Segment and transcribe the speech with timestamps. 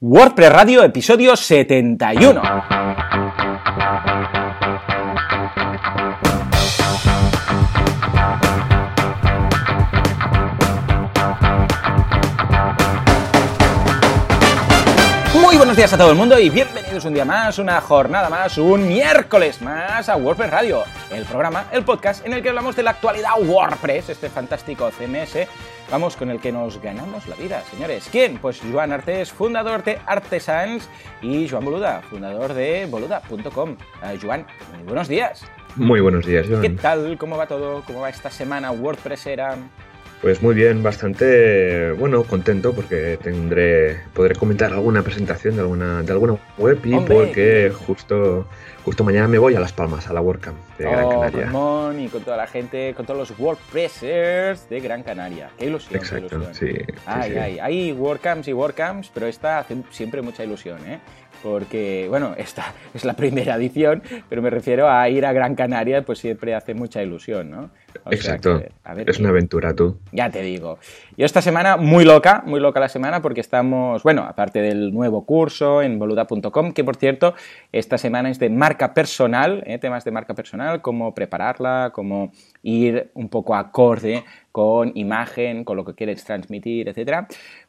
[0.00, 2.40] WordPress Radio, episodio 71.
[15.58, 18.86] Buenos días a todo el mundo y bienvenidos un día más, una jornada más, un
[18.86, 22.92] miércoles más a WordPress Radio, el programa, el podcast en el que hablamos de la
[22.92, 25.48] actualidad WordPress, este fantástico CMS
[25.90, 28.08] Vamos con el que nos ganamos la vida, señores.
[28.12, 28.36] ¿Quién?
[28.36, 30.86] Pues Joan Artes, fundador de Artesans,
[31.22, 33.70] y Joan Boluda, fundador de boluda.com.
[33.70, 35.46] Uh, Joan, muy buenos días.
[35.76, 36.60] Muy buenos días, Joan.
[36.60, 37.16] ¿Qué tal?
[37.16, 37.82] ¿Cómo va todo?
[37.86, 39.56] ¿Cómo va esta semana WordPressera?
[40.20, 46.12] Pues muy bien, bastante bueno, contento porque tendré podré comentar alguna presentación de alguna de
[46.12, 48.46] alguna web y porque justo
[48.84, 51.52] justo mañana me voy a Las Palmas a la WordCamp de Gran oh, Canaria.
[51.52, 55.50] Con y con toda la gente, con todos los WordPressers de Gran Canaria.
[55.56, 56.00] Qué ilusión.
[56.00, 56.72] Exacto, sí.
[57.06, 61.00] Ay, ay, hay WordCamps y WordCamps, pero esta hace siempre mucha ilusión, ¿eh?
[61.42, 66.02] Porque, bueno, esta es la primera edición, pero me refiero a ir a Gran Canaria,
[66.02, 67.70] pues siempre hace mucha ilusión, ¿no?
[68.10, 68.62] Exacto.
[69.06, 69.98] es una aventura tú.
[70.12, 70.78] Ya te digo.
[71.16, 75.24] Yo esta semana muy loca, muy loca la semana, porque estamos, bueno, aparte del nuevo
[75.24, 77.34] curso en boluda.com, que por cierto,
[77.72, 79.78] esta semana es de marca personal, ¿eh?
[79.78, 82.32] temas de marca personal, cómo prepararla, cómo
[82.62, 87.28] ir un poco acorde con imagen, con lo que quieres transmitir, etcétera.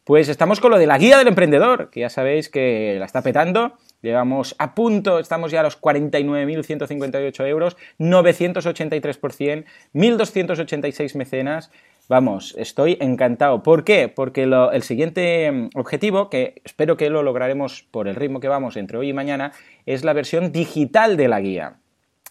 [0.09, 3.21] Pues estamos con lo de la guía del emprendedor, que ya sabéis que la está
[3.21, 3.73] petando.
[4.02, 11.69] Llegamos a punto, estamos ya a los 49.158 euros, 983%, 1.286 mecenas.
[12.07, 13.61] Vamos, estoy encantado.
[13.61, 14.07] ¿Por qué?
[14.07, 18.77] Porque el siguiente mm, objetivo, que espero que lo lograremos por el ritmo que vamos
[18.77, 19.51] entre hoy y mañana,
[19.85, 21.75] es la versión digital de la guía.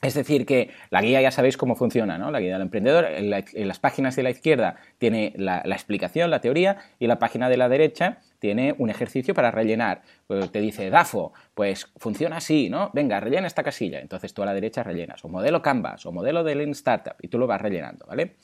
[0.01, 2.31] Es decir, que la guía ya sabéis cómo funciona, ¿no?
[2.31, 6.79] La guía del emprendedor, en, las páginas de la izquierda tiene la, explicación, la teoría,
[7.01, 10.03] y la página de la derecha tiene un ejercicio para rellenar.
[10.29, 12.91] Pues te dice, DAFO, pues funciona así, ¿no?
[12.95, 13.99] Venga, rellena esta casilla.
[13.99, 17.27] Entonces tú a la derecha rellenas, o modelo Canvas, o modelo de Lean Startup, y
[17.27, 18.37] tú lo vas rellenando, ¿vale?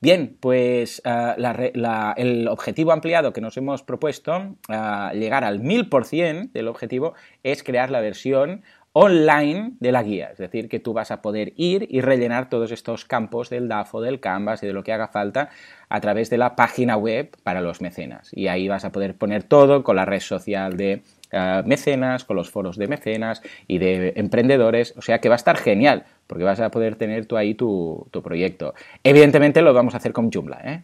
[0.00, 1.72] Bien, pues eh,
[2.16, 7.90] el objetivo ampliado que nos hemos propuesto, uh, llegar al 1000% del objetivo, es crear
[7.90, 8.62] la versión
[9.00, 12.72] online de la guía, es decir, que tú vas a poder ir y rellenar todos
[12.72, 15.50] estos campos del DAFO, del Canvas y de lo que haga falta
[15.88, 18.30] a través de la página web para los mecenas.
[18.32, 22.34] Y ahí vas a poder poner todo con la red social de eh, mecenas, con
[22.34, 26.42] los foros de mecenas y de emprendedores, o sea que va a estar genial, porque
[26.42, 28.74] vas a poder tener tú ahí tu, tu proyecto.
[29.04, 30.82] Evidentemente lo vamos a hacer con Joomla, ¿eh?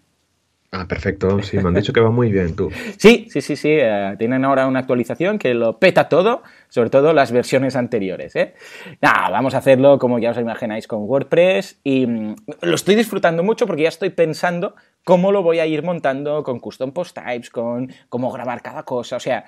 [0.77, 1.41] Ah, perfecto.
[1.41, 2.69] Sí, me han dicho que va muy bien tú.
[2.99, 3.69] Sí, sí, sí, sí.
[3.71, 6.43] Eh, tienen ahora una actualización que lo peta todo,
[6.75, 8.35] sobre todo las versiones anteriores.
[8.35, 8.55] ¿eh?
[9.01, 13.45] Nada, vamos a hacerlo como ya os imagináis con WordPress y mm, lo estoy disfrutando
[13.45, 14.75] mucho porque ya estoy pensando
[15.05, 19.17] cómo lo voy a ir montando con custom post types, con cómo grabar cada cosa.
[19.17, 19.45] O sea.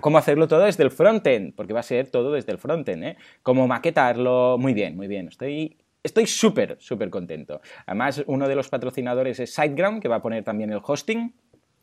[0.00, 1.52] ¿Cómo hacerlo todo desde el frontend?
[1.56, 3.16] Porque va a ser todo desde el frontend, ¿eh?
[3.42, 4.58] Cómo maquetarlo.
[4.60, 5.26] Muy bien, muy bien.
[5.26, 7.60] Estoy Estoy súper, súper contento.
[7.84, 11.34] Además, uno de los patrocinadores es SiteGround, que va a poner también el hosting.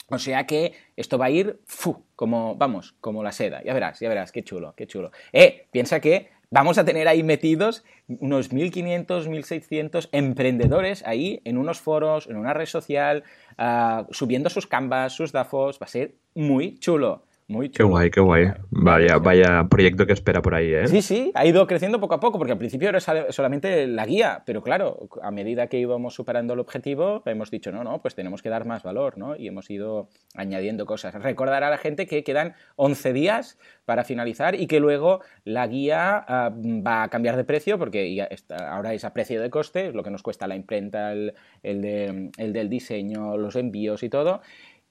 [0.10, 3.64] O sea que esto va a ir, fu, como, vamos, como la seda.
[3.64, 5.12] Ya verás, ya verás, qué chulo, qué chulo.
[5.32, 11.80] Eh, piensa que vamos a tener ahí metidos unos 1.500, 1.600 emprendedores ahí en unos
[11.80, 13.24] foros, en una red social,
[13.58, 15.80] uh, subiendo sus canvas, sus dafos.
[15.82, 17.24] Va a ser muy chulo.
[17.48, 18.48] Muy Qué guay, qué guay.
[18.70, 20.88] Vaya, vaya proyecto que espera por ahí, ¿eh?
[20.88, 24.44] Sí, sí, ha ido creciendo poco a poco, porque al principio era solamente la guía,
[24.46, 28.42] pero claro, a medida que íbamos superando el objetivo, hemos dicho, no, no, pues tenemos
[28.42, 29.36] que dar más valor, ¿no?
[29.36, 31.14] Y hemos ido añadiendo cosas.
[31.16, 36.24] Recordar a la gente que quedan 11 días para finalizar y que luego la guía
[36.28, 40.12] ah, va a cambiar de precio, porque ahora es a precio de coste, lo que
[40.12, 44.42] nos cuesta la imprenta, el, el del diseño, los envíos y todo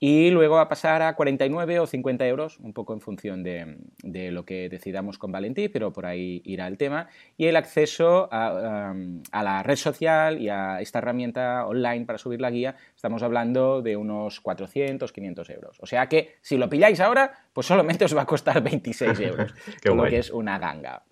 [0.04, 4.32] y luego va a pasar a 49 o 50 euros, un poco en función de,
[4.32, 7.06] lo que decidamos con Valentí, pero por ahí irá el tema.
[7.36, 8.92] Y el acceso a,
[9.32, 13.96] la red social y a esta herramienta online para subir la guía, estamos hablando de
[13.96, 15.78] unos 400, 500 euros.
[15.80, 19.54] O sea que si lo pilláis ahora, pues solamente os va a costar 26 euros,
[19.84, 21.04] lo que es una ganga.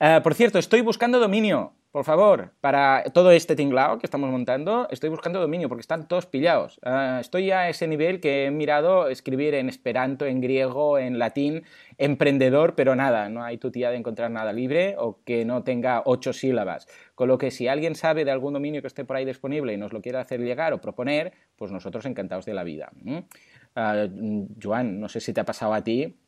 [0.00, 4.88] Eh, por cierto, estoy buscando dominio por favor, para todo este tinglao que estamos montando,
[4.90, 6.80] estoy buscando dominio porque están todos pillados.
[6.82, 11.64] Ah, estoy a ese nivel que he mirado escribir en esperanto, en griego, en latín,
[11.98, 16.32] emprendedor, pero nada, no hay tutía de encontrar nada libre o que no tenga ocho
[16.32, 16.88] sílabas.
[17.14, 19.76] Con lo que si alguien sabe de algún dominio que esté por ahí disponible y
[19.76, 22.90] nos lo quiere hacer llegar o proponer, pues nosotros encantados de la vida.
[23.04, 26.21] Uh, Joan, no sé si te ha pasado a ti,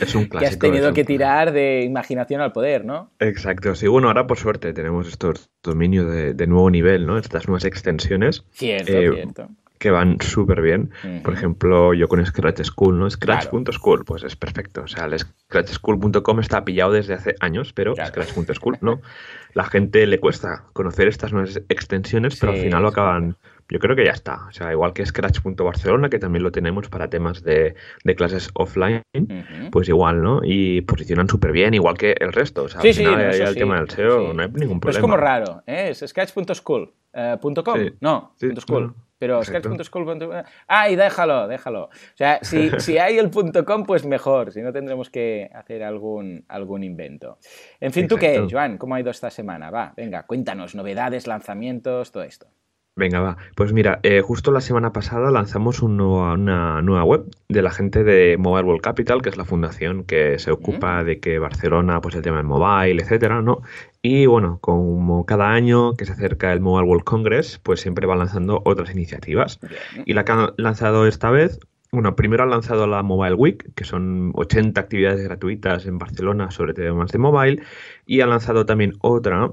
[0.00, 0.38] es un clásico.
[0.38, 3.10] que has tenido que tirar de imaginación al poder, ¿no?
[3.18, 3.86] Exacto, sí.
[3.88, 7.18] Bueno, ahora por suerte tenemos estos dominios de, nuevo nivel, ¿no?
[7.18, 8.44] Estas nuevas extensiones.
[8.52, 9.48] Cierto, eh, cierto.
[9.78, 10.90] que van súper bien.
[11.22, 13.10] Por ejemplo, yo con Scratch School, ¿no?
[13.10, 14.82] Scratch.school, pues es perfecto.
[14.82, 19.00] O sea, el scratchschool.com está pillado desde hace años, pero Scratch.school no.
[19.54, 23.36] La gente le cuesta conocer estas nuevas extensiones, pero al final lo acaban.
[23.72, 24.44] Yo creo que ya está.
[24.48, 27.74] O sea, igual que Scratch.barcelona, que también lo tenemos para temas de,
[28.16, 29.02] clases offline,
[29.70, 30.42] pues igual, ¿no?
[30.44, 32.64] Y posicionan súper bien, igual que el resto.
[32.64, 34.98] O sea, al final, el tema del SEO no hay ningún problema.
[34.98, 35.88] es como raro, ¿eh?
[35.90, 36.92] Es scratch.school.
[37.14, 37.38] Eh,
[38.00, 38.94] no, .school.
[39.18, 40.20] Pero Sketch.school.
[40.66, 41.84] Ah, y déjalo, déjalo.
[41.84, 43.30] O sea, si, si hay el
[43.64, 44.52] .com, pues mejor.
[44.52, 47.38] Si no, tendremos que hacer algún, algún invento.
[47.80, 48.78] En fin, ¿tú qué, Joan?
[48.78, 49.70] ¿Cómo ha ido esta semana?
[49.70, 52.48] Va, venga, cuéntanos, novedades, lanzamientos, todo esto.
[52.94, 53.38] Venga, va.
[53.56, 56.36] Pues mira, eh, justo la semana pasada lanzamos una
[56.82, 60.50] nueva web de la gente de Mobile World Capital, que es la fundación que se
[60.50, 63.62] ocupa de que Barcelona, pues el tema del mobile, etcétera, ¿no?
[64.02, 68.14] Y bueno, como cada año que se acerca el Mobile World Congress, pues siempre va
[68.14, 69.58] lanzando otras iniciativas.
[70.04, 71.60] Y la que han lanzado esta vez
[71.94, 76.72] bueno, primero han lanzado la Mobile Week, que son 80 actividades gratuitas en Barcelona sobre
[76.72, 77.62] temas de mobile,
[78.06, 79.50] y han lanzado también otra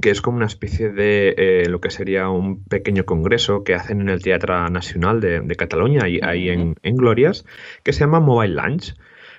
[0.00, 4.00] que es como una especie de eh, lo que sería un pequeño congreso que hacen
[4.00, 7.44] en el Teatro Nacional de, Cataluña, ahí, ahí en, Glorias,
[7.82, 8.94] que se llama Mobile Lunch.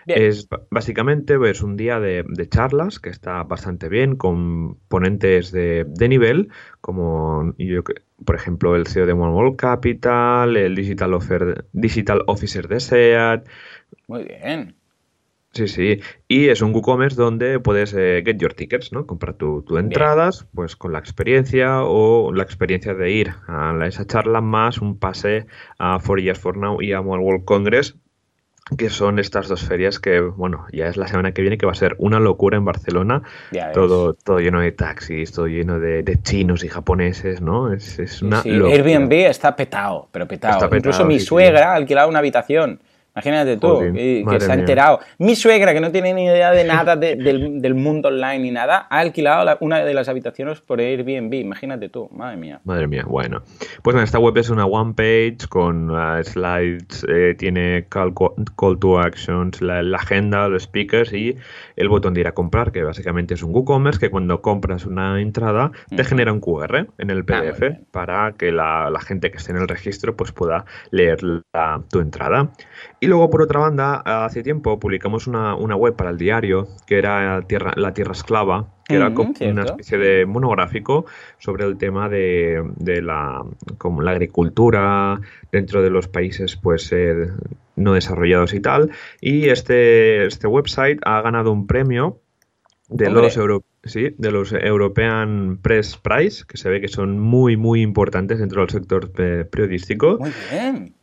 [0.05, 6.49] Es básicamente es un día de, charlas que está bastante bien, con ponentes de, nivel,
[6.81, 7.83] como yo,
[8.25, 11.17] por ejemplo el CEO de Mobile Capital, el Digital,
[11.71, 13.47] Digital Officer de SEAT.
[14.07, 14.75] Muy bien.
[15.53, 15.99] Sí, sí.
[16.27, 19.05] Y es un WooCommerce donde puedes eh, get your tickets, ¿no?
[19.05, 24.41] Comprar tu, entradas, pues con la experiencia o la experiencia de ir a esa charla
[24.41, 25.45] más un pase
[25.77, 27.95] a For Years For Now y a World Congress,
[28.77, 31.73] que son estas dos ferias que, bueno, ya es la semana que viene que va
[31.73, 33.21] a ser una locura en Barcelona.
[33.75, 37.71] todo, todo lleno de taxis, todo lleno de, chinos y japoneses, ¿no?
[37.71, 40.67] Es, es una Airbnb está petado, pero petado.
[40.75, 42.79] Incluso mi suegra ha alquilado una habitación
[43.15, 44.99] Imagínate tú, que se ha enterado.
[45.19, 48.99] Mi suegra, que no tiene ni idea de nada del, mundo online ni nada, ha
[48.99, 51.33] alquilado una de las habitaciones por Airbnb.
[51.33, 52.59] Imagínate tú, madre mía.
[52.63, 53.43] Madre mía, bueno.
[53.83, 58.13] Pues esta web es una one page con uh, slides, eh, tiene call,
[58.79, 61.37] to actions, la, agenda, los speakers y
[61.75, 65.21] el botón de ir a comprar, que básicamente es un WooCommerce que cuando compras una
[65.21, 69.51] entrada te genera un QR en el ah, PDF para que la, gente que esté
[69.51, 71.19] en el registro pues pueda leer
[71.89, 72.51] tu entrada.
[72.99, 77.41] Y luego, por otra banda, hace tiempo publicamos una, web para el diario que era
[77.47, 81.05] Tierra, La Tierra Esclava, que era como una especie de monográfico
[81.37, 82.63] sobre el tema de,
[83.01, 83.43] la,
[83.77, 85.19] como la agricultura
[85.51, 87.27] dentro de los países pues eh,
[87.75, 88.91] no desarrollados y tal.
[89.21, 92.19] Y este, este website ha ganado un premio
[92.89, 93.39] de los,
[93.83, 98.61] sí, de los European Press Prize, que se ve que son muy, muy importantes dentro
[98.61, 100.17] del sector eh, periodístico.
[100.19, 100.93] Muy bien.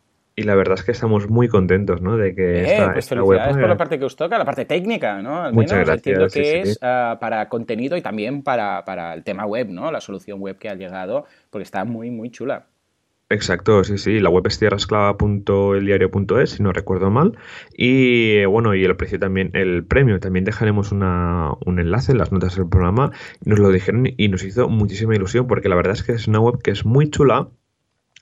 [0.41, 2.17] Y la verdad es que estamos muy contentos, ¿no?
[2.17, 5.21] De que eh, esta, pues felicidades por la parte que os toca, la parte técnica,
[5.21, 5.43] ¿no?
[5.43, 5.99] Al Muchas gracias.
[5.99, 9.93] Entiendo que es ah, para contenido y también para, para, el tema web, ¿no?
[9.93, 12.69] La solución web que ha llegado, porque está muy, muy chula.
[13.29, 14.19] Exacto, sí, sí.
[14.19, 17.37] La web es tierrasclava.eldiario.es, si no recuerdo mal.
[17.77, 22.33] Y bueno, y el precio también, el premio, también dejaremos una, un enlace en las
[22.33, 23.13] notas del programa.
[23.45, 26.41] Nos lo dijeron y nos hizo muchísima ilusión, porque la verdad es que es una
[26.41, 27.51] web que es muy chula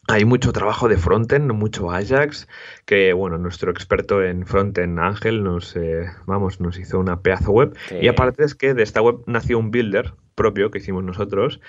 [0.09, 2.49] hay mucho trabajo de frontend, mucho Ajax,
[2.87, 7.77] que bueno, nuestro experto en frontend, Ángel, nos, eh, vamos, nos hizo una pedazo web.
[8.01, 11.61] Y aparte es que de esta web nació un builder propio que hicimos nosotros,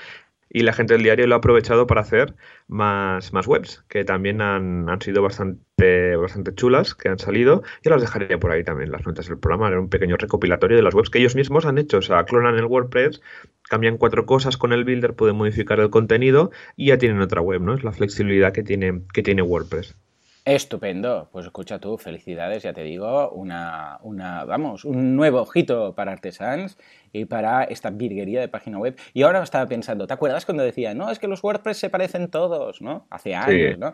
[0.50, 2.36] y la gente del diario lo ha aprovechado para hacer
[2.68, 7.90] más, más webs, que también han, han, sido bastante, bastante chulas, que han salido, y
[7.90, 10.94] las dejaré por ahí también, las notas del programa, era un pequeño recopilatorio de las
[10.94, 13.22] webs que ellos mismos han hecho, o sea, clonan el WordPress,
[13.64, 17.62] cambian cuatro cosas con el builder, pueden modificar el contenido y ya tienen otra web,
[17.62, 17.76] ¿no?
[17.76, 19.96] Es la flexibilidad que tiene, que tiene WordPress.
[20.50, 26.12] Estupendo, pues escucha tú, felicidades, ya te digo, una, una, vamos, un nuevo ojito para
[26.12, 26.76] Artesans
[27.14, 28.98] y para esta virguería de página web.
[29.14, 32.30] Y ahora estaba pensando, ¿te acuerdas cuando decía, no, es que los WordPress se parecen
[32.30, 33.06] todos, ¿no?
[33.12, 33.94] Hace años, ¿no?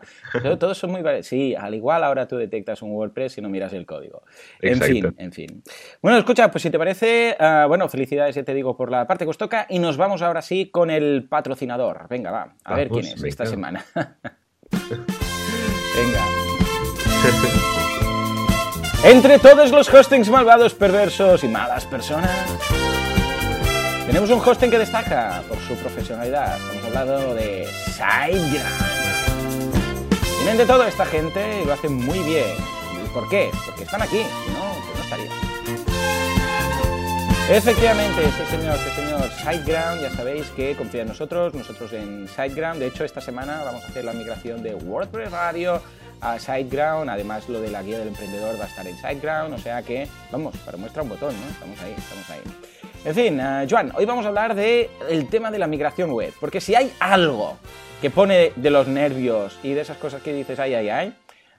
[0.58, 1.28] Todos son muy parecidos.
[1.28, 4.24] Sí, al igual ahora tú detectas un WordPress y no miras el código.
[4.62, 5.62] En fin, en fin.
[6.02, 9.26] Bueno, escucha, pues si te parece, ah, bueno, felicidades, ya te digo, por la parte
[9.26, 12.08] que os toca y nos vamos ahora sí con el patrocinador.
[12.08, 13.84] Venga, va, a ver quién es esta semana.
[15.96, 16.45] Venga.
[19.04, 22.32] Entre todos los hostings malvados, perversos y malas personas,
[24.06, 26.58] tenemos un hosting que destaca por su profesionalidad.
[26.58, 29.06] Estamos hablando de SiteGround.
[30.38, 32.56] Tienen de todo esta gente y lo hacen muy bien.
[33.04, 33.52] ¿Y por qué?
[33.66, 35.32] Porque están aquí, si no, pues no estaría.
[37.50, 39.30] Efectivamente, sí señor, sí señor.
[39.38, 42.80] SiteGround, ya sabéis que confía en nosotros, nosotros en SiteGround.
[42.80, 45.82] De hecho, esta semana vamos a hacer la migración de WordPress Radio
[46.22, 47.10] a SiteGround.
[47.10, 49.54] Además, lo de la guía del emprendedor va a estar en SiteGround.
[49.54, 51.48] O sea que, vamos, para muestra un botón, ¿no?
[51.50, 52.42] Estamos ahí, estamos ahí.
[53.06, 56.34] En fin, uh, Joan, hoy vamos a hablar del el tema de la migración web.
[56.40, 57.58] Porque si hay algo
[58.02, 61.14] que pone de los nervios y de esas cosas que dices, ay, ay, ay,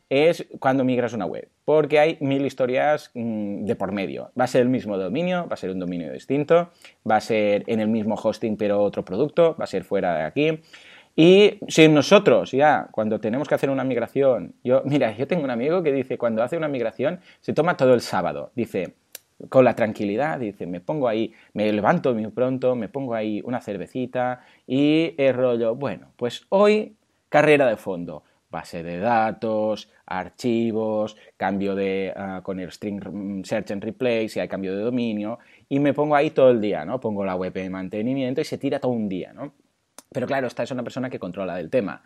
[0.09, 4.31] es cuando migras una web, porque hay mil historias mmm, de por medio.
[4.39, 6.71] Va a ser el mismo dominio, va a ser un dominio distinto,
[7.09, 10.25] va a ser en el mismo hosting pero otro producto, va a ser fuera de
[10.25, 10.61] aquí.
[11.19, 15.51] Y si nosotros ya, cuando tenemos que hacer una migración, yo, mira, yo tengo un
[15.51, 18.95] amigo que dice, cuando hace una migración, se toma todo el sábado, dice,
[19.49, 23.63] con la tranquilidad, dice, me pongo ahí, me levanto muy pronto, me pongo ahí una
[23.63, 26.95] cervecita y el rollo, bueno, pues hoy
[27.31, 33.83] carrera de fondo base de datos, archivos, cambio de uh, con el string search and
[33.83, 37.01] replace, si hay cambio de dominio, y me pongo ahí todo el día, ¿no?
[37.01, 39.53] Pongo la web de mantenimiento y se tira todo un día, ¿no?
[40.13, 42.03] Pero claro, esta es una persona que controla del tema.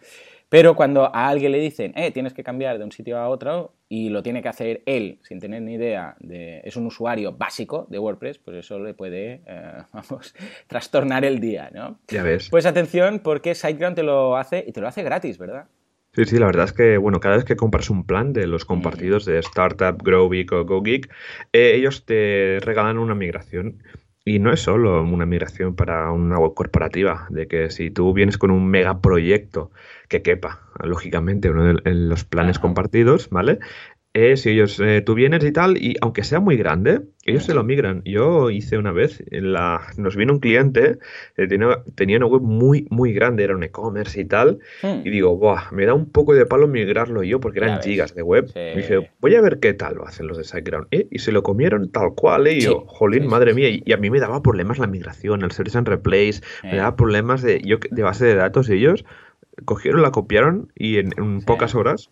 [0.49, 3.75] Pero cuando a alguien le dicen, eh, tienes que cambiar de un sitio a otro
[3.89, 7.87] y lo tiene que hacer él sin tener ni idea, de, es un usuario básico
[7.89, 10.35] de WordPress, pues eso le puede, eh, vamos,
[10.67, 12.01] trastornar el día, ¿no?
[12.09, 12.49] Ya ves.
[12.51, 15.69] Pues atención, porque SiteGround te lo hace y te lo hace gratis, ¿verdad?
[16.13, 18.65] Sí, sí, la verdad es que, bueno, cada vez que compras un plan de los
[18.65, 21.09] compartidos de Startup, GrowGeek o GoGeek,
[21.53, 23.85] eh, ellos te regalan una migración.
[24.25, 28.39] Y no es solo una migración para una web corporativa, de que si tú vienes
[28.39, 29.71] con un megaproyecto
[30.09, 32.63] que quepa, lógicamente, uno de los planes Ajá.
[32.63, 33.59] compartidos, ¿vale?
[34.13, 37.55] Eh, si ellos, eh, tú vienes y tal, y aunque sea muy grande, ellos se
[37.55, 38.03] lo migran.
[38.05, 40.99] Yo hice una vez, en la, nos vino un cliente,
[41.37, 45.07] eh, tenía, tenía, una web muy, muy grande, era un e-commerce y tal, hmm.
[45.07, 48.23] y digo, Buah, me da un poco de palo migrarlo yo, porque eran gigas de
[48.23, 48.49] web.
[48.49, 48.59] Sí.
[48.59, 50.89] Y dije, voy a ver qué tal lo hacen los de SiteGround.
[50.91, 51.07] ¿Eh?
[51.13, 52.55] Y se lo comieron tal cual, ¿eh?
[52.55, 52.85] y yo, sí.
[52.89, 55.77] jolín, sí, madre mía, y, y, a mí me daba problemas la migración, el search
[55.77, 59.05] and replace, me daba problemas de, yo, de base de datos, ellos
[59.67, 62.11] cogieron, la copiaron, y en, en pocas horas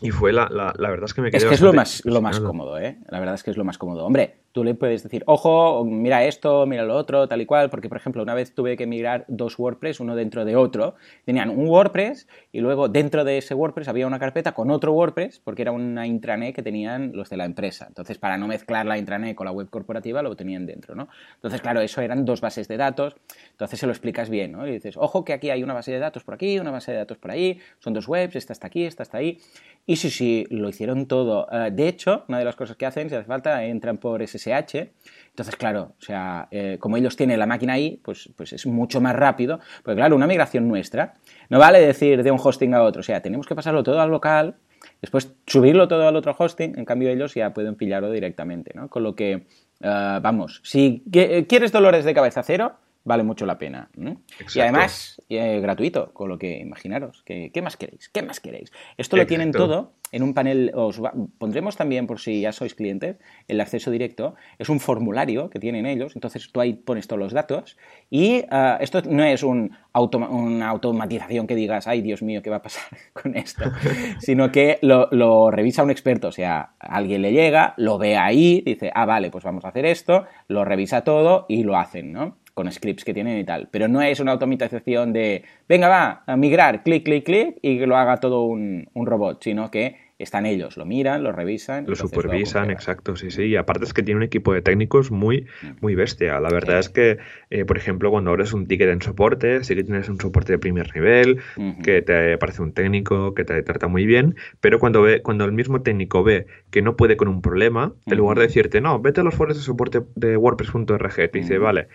[0.00, 2.04] y fue la, la, la, verdad es que me quedé Es que es lo más,
[2.04, 2.98] lo más cómodo, ¿eh?
[3.08, 4.06] La verdad es que es lo más cómodo.
[4.06, 7.88] Hombre, tú le puedes decir, ojo, mira esto, mira lo otro, tal y cual, porque,
[7.88, 10.94] por ejemplo, una vez tuve que migrar dos WordPress, uno dentro de otro.
[11.24, 15.40] Tenían un WordPress y luego dentro de ese WordPress había una carpeta con otro WordPress,
[15.40, 17.86] porque era una intranet que tenían los de la empresa.
[17.88, 21.08] Entonces, para no mezclar la intranet con la web corporativa, lo tenían dentro, ¿no?
[21.34, 23.16] Entonces, claro, eso eran dos bases de datos.
[23.50, 24.64] Entonces, se lo explicas bien, ¿no?
[24.66, 26.98] Y dices, ojo, que aquí hay una base de datos por aquí, una base de
[26.98, 29.40] datos por ahí, son dos webs, esta está aquí, esta está ahí.
[29.88, 31.46] Y sí, sí, lo hicieron todo.
[31.50, 34.90] Uh, de hecho, una de las cosas que hacen, si hace falta, entran por SSH.
[35.30, 39.00] Entonces, claro, o sea, eh, como ellos tienen la máquina ahí, pues, pues es mucho
[39.00, 39.60] más rápido.
[39.82, 41.14] Porque, claro, una migración nuestra
[41.48, 43.00] no vale decir de un hosting a otro.
[43.00, 44.56] O sea, tenemos que pasarlo todo al local,
[45.00, 46.78] después subirlo todo al otro hosting.
[46.78, 48.88] En cambio, ellos ya pueden pillarlo directamente, ¿no?
[48.88, 49.46] Con lo que,
[49.80, 52.74] uh, vamos, si quieres dolores de cabeza cero,
[53.04, 53.90] vale mucho la pena.
[53.96, 54.22] ¿no?
[54.54, 57.22] Y además, eh, gratuito, con lo que imaginaros.
[57.24, 58.08] ¿qué, ¿Qué, más queréis?
[58.08, 58.70] ¿Qué más queréis?
[58.96, 59.28] Esto lo Exacto.
[59.28, 63.60] tienen todo en un panel, os va, pondremos también, por si ya sois clientes, el
[63.60, 64.34] acceso directo.
[64.58, 67.76] Es un formulario que tienen ellos, entonces tú ahí pones todos los datos.
[68.10, 72.50] Y uh, esto no es un auto, una automatización que digas, ay Dios mío, ¿qué
[72.50, 73.64] va a pasar con esto?
[74.20, 78.62] Sino que lo, lo revisa un experto, o sea, alguien le llega, lo ve ahí,
[78.64, 82.38] dice, ah, vale, pues vamos a hacer esto, lo revisa todo y lo hacen, ¿no?
[82.58, 83.68] Con scripts que tienen y tal.
[83.70, 87.86] Pero no es una automatización de, venga, va, a migrar, clic, clic, clic, y que
[87.86, 91.84] lo haga todo un, un robot, sino que están ellos, lo miran, lo revisan.
[91.86, 93.44] Lo supervisan, lo exacto, sí, sí.
[93.44, 95.46] Y aparte es que tiene un equipo de técnicos muy,
[95.80, 96.40] muy bestia.
[96.40, 96.80] La verdad sí.
[96.80, 97.18] es que,
[97.50, 100.58] eh, por ejemplo, cuando abres un ticket en soporte, sí que tienes un soporte de
[100.58, 101.82] primer nivel, uh -huh.
[101.82, 105.52] que te parece un técnico, que te trata muy bien, pero cuando ve, cuando el
[105.52, 108.12] mismo técnico ve que no puede con un problema, uh -huh.
[108.12, 111.58] en lugar de decirte, no, vete a los foros de soporte de WordPress.org, te dice,
[111.58, 111.86] vale,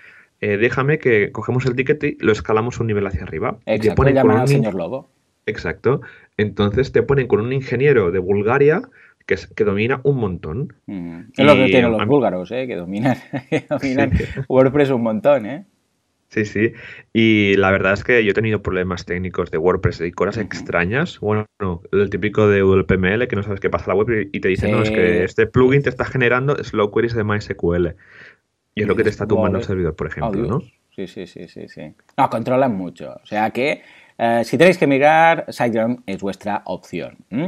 [0.41, 3.57] eh, déjame que cogemos el ticket y lo escalamos un nivel hacia arriba.
[3.65, 4.37] Exacto, y te ponen con un...
[4.37, 5.09] al señor Lobo.
[5.45, 6.01] Exacto.
[6.37, 8.81] Entonces te ponen con un ingeniero de Bulgaria
[9.25, 10.73] que, es, que domina un montón.
[10.87, 11.19] Mm.
[11.37, 12.67] Es lo que tienen los búlgaros, ¿eh?
[12.67, 13.17] que dominan,
[13.49, 14.25] que dominan sí.
[14.47, 15.45] WordPress un montón.
[15.45, 15.65] ¿eh?
[16.29, 16.73] Sí, sí.
[17.13, 20.39] Y la verdad es que yo he tenido problemas técnicos de WordPress y cosas uh
[20.39, 20.45] -huh.
[20.45, 21.19] extrañas.
[21.19, 21.45] Bueno,
[21.91, 24.69] el típico de ULPML, que no sabes qué pasa en la web y te dicen,
[24.69, 24.75] sí.
[24.75, 27.95] no, es que este plugin te está generando slow queries de MySQL.
[28.75, 30.61] Y es lo que te está tumbando el servidor, por ejemplo, ¿no?
[30.95, 31.93] Sí, sí, sí, sí, sí.
[32.17, 33.15] No, controlan mucho.
[33.23, 33.81] O sea que
[34.17, 37.17] eh, si tenéis que migrar, SiteGround es vuestra opción.
[37.29, 37.47] ¿Mm?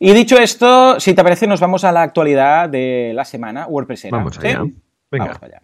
[0.00, 4.08] Y dicho esto, si te parece, nos vamos a la actualidad de la semana WordPress.
[4.10, 4.62] Vamos allá.
[4.64, 4.74] ¿sí?
[5.10, 5.26] Venga.
[5.26, 5.62] Vamos allá.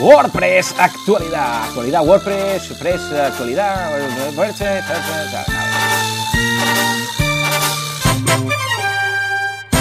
[0.00, 3.90] WordPress actualidad, actualidad WordPress, WordPress actualidad,
[4.36, 4.84] WordPress,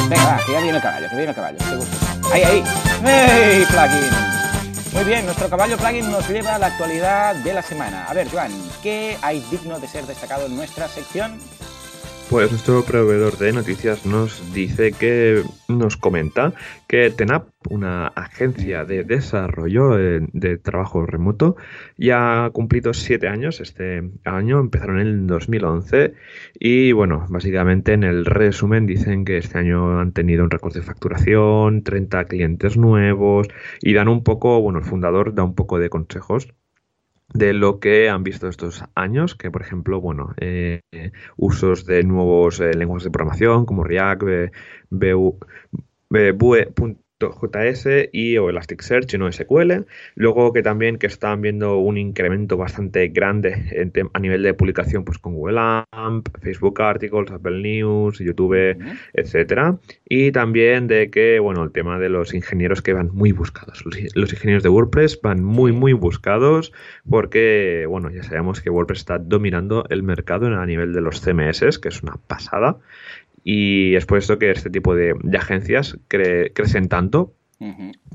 [0.10, 1.57] viene el caballo, que viene el caballo.
[2.31, 2.63] Ahí, ahí.
[3.03, 4.33] ¡Hey, plugin!
[4.93, 8.05] Muy bien, nuestro caballo plugin nos lleva a la actualidad de la semana.
[8.07, 11.39] A ver, Joan, ¿qué hay digno de ser destacado en nuestra sección?
[12.33, 16.53] Pues nuestro proveedor de noticias nos dice que nos comenta
[16.87, 21.57] que TENAP, una agencia de desarrollo eh, de trabajo remoto,
[21.95, 23.61] ya ha cumplido siete años.
[23.61, 26.15] Este año, empezaron en el 2011
[26.55, 30.81] y bueno, básicamente en el resumen dicen que este año han tenido un récord de
[30.81, 33.47] facturación, 30 clientes nuevos
[33.79, 36.47] y dan un poco, bueno, el fundador da un poco de consejos
[37.33, 40.81] de lo que han visto estos años, que por ejemplo, bueno, eh,
[41.35, 44.23] usos de nuevos eh, lenguajes de programación como React,
[44.89, 46.67] Vue,
[47.20, 49.86] JS y o Elasticsearch y no SQL.
[50.15, 55.17] Luego que también que están viendo un incremento bastante grande a nivel de publicación pues
[55.17, 58.77] con Google AMP, Facebook Articles, Apple News, YouTube,
[59.13, 59.77] etcétera.
[60.08, 63.84] Y también de que, bueno, el tema de los ingenieros que van muy buscados.
[63.86, 66.74] Los, ingenieros de WordPress van muy, muy buscados
[67.10, 71.79] porque, bueno, ya sabemos que WordPress está dominando el mercado a nivel de los CMS,
[71.79, 72.77] que es una pasada.
[73.43, 77.33] Y es por esto que este tipo de, agencias crecen tanto.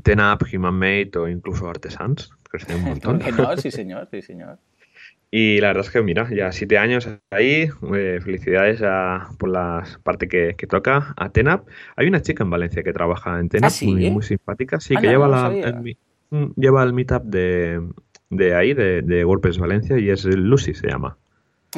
[0.02, 2.30] TENAP, HumanMate o incluso Artesans.
[2.50, 3.20] Crecen un montón.
[3.58, 4.58] sí señor, sí señor.
[5.30, 7.68] Y la verdad es que, mira, ya siete años ahí.
[7.94, 8.80] Eh, felicidades
[9.38, 11.66] por la parte que, toca a TENAP.
[11.96, 14.80] Hay una chica en Valencia que trabaja en TENAP, ¿Ah, muy, muy, simpática.
[14.80, 15.96] Sí, que lleva, la, el,
[16.30, 17.86] mm, lleva el meetup de,
[18.30, 21.18] de ahí, de, de WordPress Valencia, y es Lucy, se llama.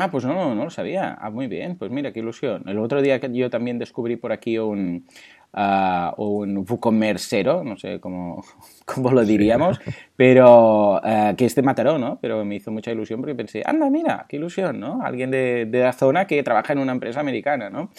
[0.01, 1.17] Ah, pues no, no lo sabía.
[1.21, 1.77] Ah, muy bien.
[1.77, 2.63] Pues mira, qué ilusión.
[2.67, 5.07] El otro día que yo también descubrí por aquí un,
[5.53, 8.43] uh, un WooCommercero, no sé cómo,
[8.87, 9.79] cómo lo diríamos,
[10.17, 12.19] pero uh, que es de Mataró, ¿no?
[12.21, 15.03] Pero me hizo mucha ilusión porque pensé, anda, mira, qué ilusión, ¿no?
[15.03, 17.91] Alguien de, de la zona que trabaja en una empresa americana, ¿no?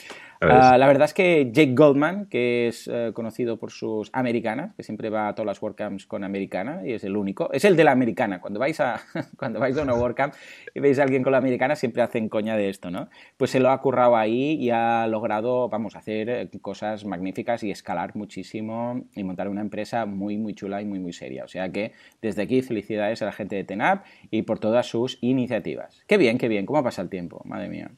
[0.41, 4.81] Ah, la verdad es que Jake Goldman, que es eh, conocido por sus americanas, que
[4.81, 7.83] siempre va a todas las WordCamps con americana y es el único, es el de
[7.83, 8.41] la americana.
[8.41, 8.99] Cuando vais a,
[9.37, 10.33] cuando vais a una WordCamp
[10.73, 13.09] y veis a alguien con la americana, siempre hacen coña de esto, ¿no?
[13.37, 17.69] Pues se lo ha currado ahí y ha logrado, vamos, hacer eh, cosas magníficas y
[17.69, 21.43] escalar muchísimo y montar una empresa muy, muy chula y muy, muy seria.
[21.43, 25.19] O sea que desde aquí felicidades a la gente de TENAP y por todas sus
[25.21, 26.03] iniciativas.
[26.07, 27.91] Qué bien, qué bien, cómo pasa el tiempo, madre mía.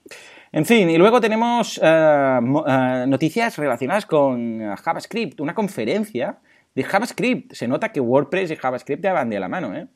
[0.56, 6.38] En fin, y luego tenemos eh, eh, noticias relacionadas con eh, JavaScript, una conferencia
[6.76, 7.54] de JavaScript.
[7.54, 9.88] Se nota que WordPress y JavaScript ya van de la mano, ¿eh?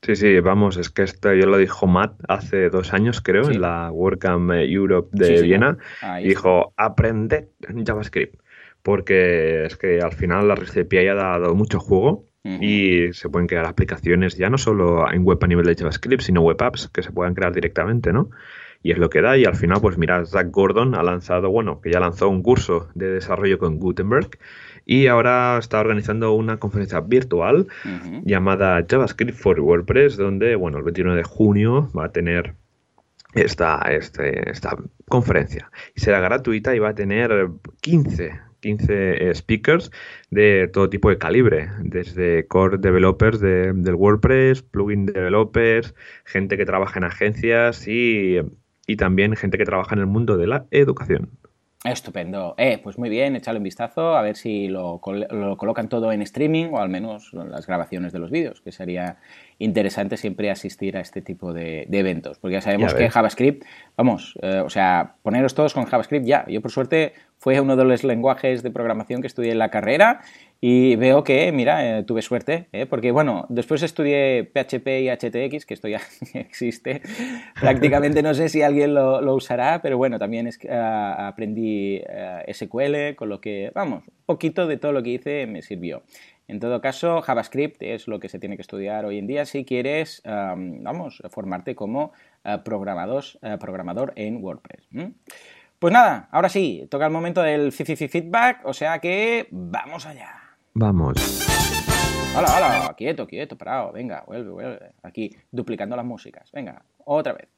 [0.00, 3.60] Sí, sí, vamos, es que esto ya lo dijo Matt hace dos años, creo, en
[3.60, 5.76] la WordCamp Europe de Viena.
[6.24, 7.50] dijo, aprende
[7.86, 8.40] JavaScript,
[8.82, 13.66] porque es que al final la API ha dado mucho juego y se pueden crear
[13.66, 17.12] aplicaciones ya no solo en web a nivel de JavaScript, sino web apps que se
[17.12, 18.30] puedan crear directamente, ¿no?
[18.82, 19.36] Y es lo que da.
[19.36, 22.88] Y al final, pues mira, Zach Gordon ha lanzado, bueno, que ya lanzó un curso
[22.94, 24.38] de desarrollo con Gutenberg
[24.84, 27.68] y ahora está organizando una conferencia virtual
[28.24, 32.54] llamada JavaScript for WordPress, donde, bueno, el 21 de junio va a tener
[33.34, 34.76] esta, este, esta
[35.08, 35.70] conferencia.
[35.94, 37.48] Y será gratuita y va a tener
[37.80, 39.90] 15, 15 eh, speakers
[40.30, 46.66] de todo tipo de calibre, desde core developers de, del WordPress, plugin developers, gente que
[46.66, 48.38] trabaja en agencias y
[48.92, 51.30] y también gente que trabaja en el mundo de la educación.
[51.82, 52.54] Estupendo.
[52.58, 56.66] Eh, pues muy bien, échale un vistazo a ver si lo, colocan todo en streaming
[56.72, 59.16] o al menos las grabaciones de los vídeos, que sería
[59.58, 63.64] interesante siempre asistir a este tipo de, eventos, porque ya sabemos que JavaScript,
[63.96, 66.44] vamos, eh, o sea, poneros todos con JavaScript ya.
[66.46, 70.20] Yo por suerte fue uno de los lenguajes de programación que estudié en la carrera
[70.64, 72.86] y veo que, mira, eh, tuve suerte, ¿eh?
[72.86, 76.00] porque bueno, después estudié PHP y HTX, que esto ya
[76.34, 77.02] existe,
[77.60, 83.28] prácticamente no sé si alguien lo, usará, pero bueno, también ah, aprendí ah, SQL, con
[83.28, 86.04] lo que, vamos, un poquito de todo lo que hice me sirvió.
[86.46, 89.64] En todo caso, JavaScript es lo que se tiene que estudiar hoy en día si
[89.64, 92.12] quieres, vamos, formarte como
[92.44, 94.88] ah, programador en WordPress.
[95.80, 100.41] Pues nada, ahora sí, toca el momento del feedback, o sea que vamos allá.
[100.74, 101.16] Vamos.
[102.34, 103.92] Hola, hola, quieto, quieto, parado.
[103.92, 104.92] Venga, vuelve, vuelve.
[105.02, 106.50] Aquí, duplicando las músicas.
[106.50, 107.48] Venga, otra vez.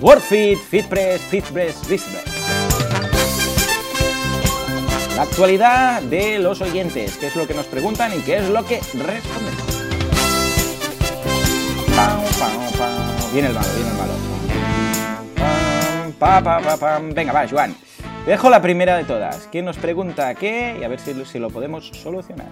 [0.00, 2.40] WordFeed, FeedPress, FeedPress, FeedPress.
[5.16, 8.64] La actualidad de los oyentes, qué es lo que nos preguntan y qué es lo
[8.64, 9.80] que respondemos.
[13.32, 14.12] Viene el malo, viene el malo.
[16.18, 17.74] Pam, pa, pa, Venga, va, Juan.
[18.26, 19.48] Dejo la primera de todas.
[19.50, 20.76] ¿Quién nos pregunta qué?
[20.78, 22.48] Y a ver si, si lo podemos solucionar.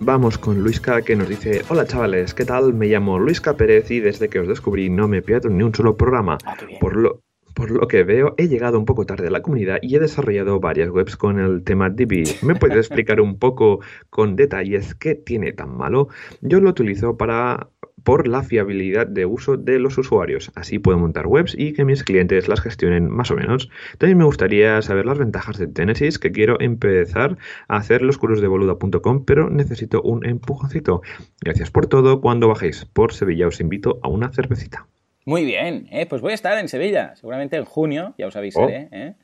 [0.00, 2.72] Vamos con Luisca que nos dice, hola chavales, ¿qué tal?
[2.72, 5.94] Me llamo Luisca Pérez y desde que os descubrí no me pierdo ni un solo
[5.94, 6.38] programa.
[6.46, 7.20] Ah, por, lo,
[7.54, 10.58] por lo que veo, he llegado un poco tarde a la comunidad y he desarrollado
[10.58, 12.24] varias webs con el tema Divi.
[12.40, 16.08] ¿Me puedes explicar un poco con detalles qué tiene tan malo?
[16.40, 17.68] Yo lo utilizo para
[18.04, 20.50] por la fiabilidad de uso de los usuarios.
[20.54, 23.70] Así puedo montar webs y que mis clientes las gestionen más o menos.
[23.98, 28.40] También me gustaría saber las ventajas de Genesis, que quiero empezar a hacer los cursos
[28.40, 31.02] de boluda.com, pero necesito un empujoncito.
[31.40, 32.20] Gracias por todo.
[32.20, 34.86] Cuando bajéis por Sevilla os invito a una cervecita.
[35.26, 36.06] Muy bien, ¿eh?
[36.06, 38.88] pues voy a estar en Sevilla, seguramente en junio, ya os avisaré.
[38.90, 38.96] Oh.
[38.96, 39.14] ¿eh?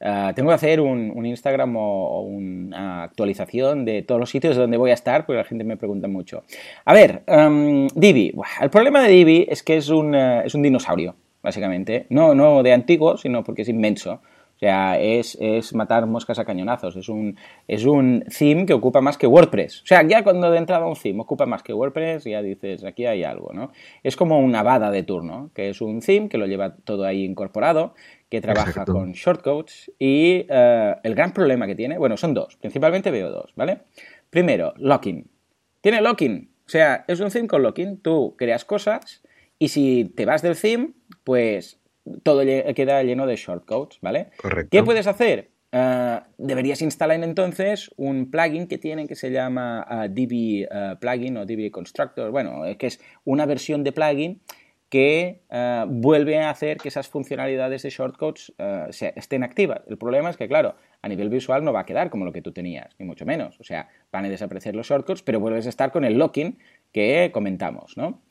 [0.00, 4.90] Ah, tengo que hacer un, Instagram o, una actualización de todos los sitios donde voy
[4.90, 6.42] a estar, porque la gente me pregunta mucho.
[6.84, 8.32] A ver, um, Divi.
[8.60, 12.06] El problema de Divi es que es un, eh, es un dinosaurio, básicamente.
[12.10, 14.20] No, no de antiguo, sino porque es inmenso.
[14.64, 16.96] O sea, es, es, matar moscas a cañonazos.
[16.96, 17.36] Es un,
[17.68, 19.82] es un theme que ocupa más que WordPress.
[19.82, 23.04] O sea, ya cuando de entrada un theme ocupa más que WordPress, ya dices, aquí
[23.04, 23.72] hay algo, ¿no?
[24.02, 27.24] Es como una bada de turno, que es un theme que lo lleva todo ahí
[27.24, 27.92] incorporado,
[28.30, 33.10] que trabaja con shortcodes y eh, el gran problema que tiene, bueno, son dos, principalmente
[33.10, 33.80] veo dos, ¿vale?
[34.30, 35.28] Primero, locking.
[35.82, 36.50] Tiene locking.
[36.64, 37.98] O sea, es un theme con locking.
[37.98, 39.22] Tú creas cosas
[39.58, 41.83] y si te vas del theme, pues
[42.22, 42.42] todo
[42.74, 44.28] queda lleno de shortcodes, ¿vale?
[44.36, 44.70] Correcto.
[44.70, 45.50] ¿Qué puedes hacer?
[45.74, 51.36] Uh, deberías instalar entonces un plugin que tienen que se llama uh, DB uh, Plugin
[51.36, 54.40] o DB Constructor, bueno, que es una versión de plugin
[54.88, 55.40] que
[55.88, 58.52] vuelve a hacer que esas funcionalidades de shortcodes
[59.16, 59.80] estén activas.
[59.88, 62.42] El problema es que, claro, a nivel visual no va a quedar como lo que
[62.42, 63.58] tú tenías, ni mucho menos.
[63.58, 66.58] O sea, van a desaparecer los shortcodes, pero vuelves a estar con el locking
[66.92, 68.22] que comentamos, ¿no?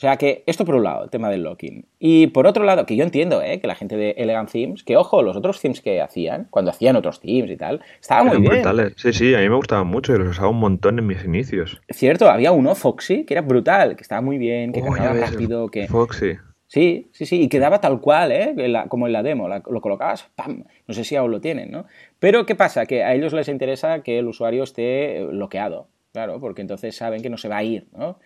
[0.00, 1.84] O sea que esto por un lado, el tema del locking.
[1.98, 3.60] Y por otro lado, que yo entiendo ¿eh?
[3.60, 6.96] que la gente de Elegant Themes, que ojo, los otros themes que hacían, cuando hacían
[6.96, 8.50] otros themes y tal, estaban muy bien.
[8.50, 8.94] Brutales.
[8.96, 11.82] Sí, sí, a mí me gustaban mucho y los usaba un montón en mis inicios.
[11.90, 15.86] Cierto, había uno, Foxy, que era brutal, que estaba muy bien, que oh, rápido, que...
[15.86, 16.38] Foxy.
[16.66, 18.54] Sí, sí, sí, y quedaba tal cual, ¿eh?
[18.88, 20.64] como en la demo, lo colocabas, ¡pam!
[20.86, 21.84] No sé si aún lo tienen, ¿no?
[22.18, 22.86] Pero ¿qué pasa?
[22.86, 27.28] Que a ellos les interesa que el usuario esté bloqueado, claro, porque entonces saben que
[27.28, 28.18] no se va a ir, ¿no?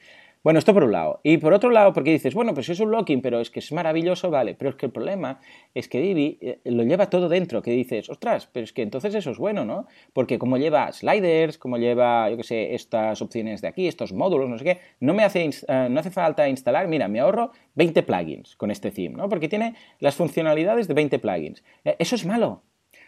[0.45, 1.21] Bueno, esto por un lado.
[1.23, 3.73] Y por otro lado, porque dices, bueno, pues es un locking, pero es que es
[3.73, 4.55] maravilloso, vale.
[4.55, 5.41] Pero es que el problema
[5.73, 9.15] es que Divi eh, lo lleva todo dentro, que dices, ostras, pero es que entonces
[9.15, 9.87] eso es bueno, ¿no?
[10.13, 14.51] Porque como lleva sliders, como lleva, yo qué sé, estas opciones de aquí, estos módulos,
[14.51, 18.03] no sé qué, no me hace, eh, no hace falta instalar, mira, me ahorro 20
[18.03, 19.31] plugins con este theme, ¿no?
[19.31, 21.65] Porque tiene las funcionalidades de 20 plugins.
[21.87, 22.61] Eh, eso es malo,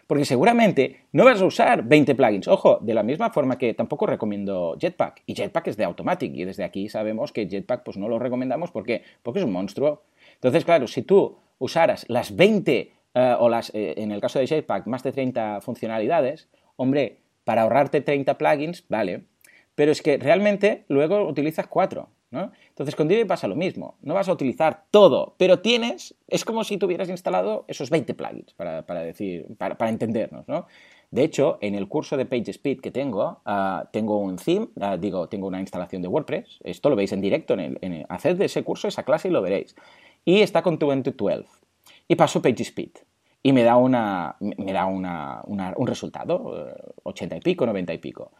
[0.07, 2.47] porque seguramente no vas a usar 20 plugins.
[2.47, 5.23] Ojo, de la misma forma que tampoco recomiendo Jetpack.
[5.25, 6.33] Y Jetpack es de Automatic.
[6.33, 8.71] Y desde aquí sabemos que Jetpack pues, no lo recomendamos.
[8.71, 9.03] ¿Por qué?
[9.21, 10.03] Porque es un monstruo.
[10.35, 14.47] Entonces, claro, si tú usaras las 20 eh, o las, eh, en el caso de
[14.47, 19.25] Jetpack, más de 30 funcionalidades, hombre, para ahorrarte 30 plugins, vale.
[19.75, 22.09] Pero es que realmente luego utilizas 4.
[22.31, 26.63] Entonces con Divi pasa lo mismo, no vas a utilizar todo, pero tienes, es como
[26.63, 30.67] si tuvieras instalado esos 20 plugins, para, decir, para, entendernos, ¿no?
[31.09, 35.29] De hecho, en el curso de PageSpeed que tengo, ah, tengo un theme, ah, digo,
[35.29, 38.63] tengo una instalación de WordPress, esto lo veis en directo, en el, haced de ese
[38.63, 39.75] curso esa clase y lo veréis,
[40.25, 41.47] y está con 2012,
[42.09, 42.91] y paso PageSpeed,
[43.41, 47.97] y me da, una, me da una, un resultado, 80 eh, y pico, 90 y
[47.99, 48.33] pico.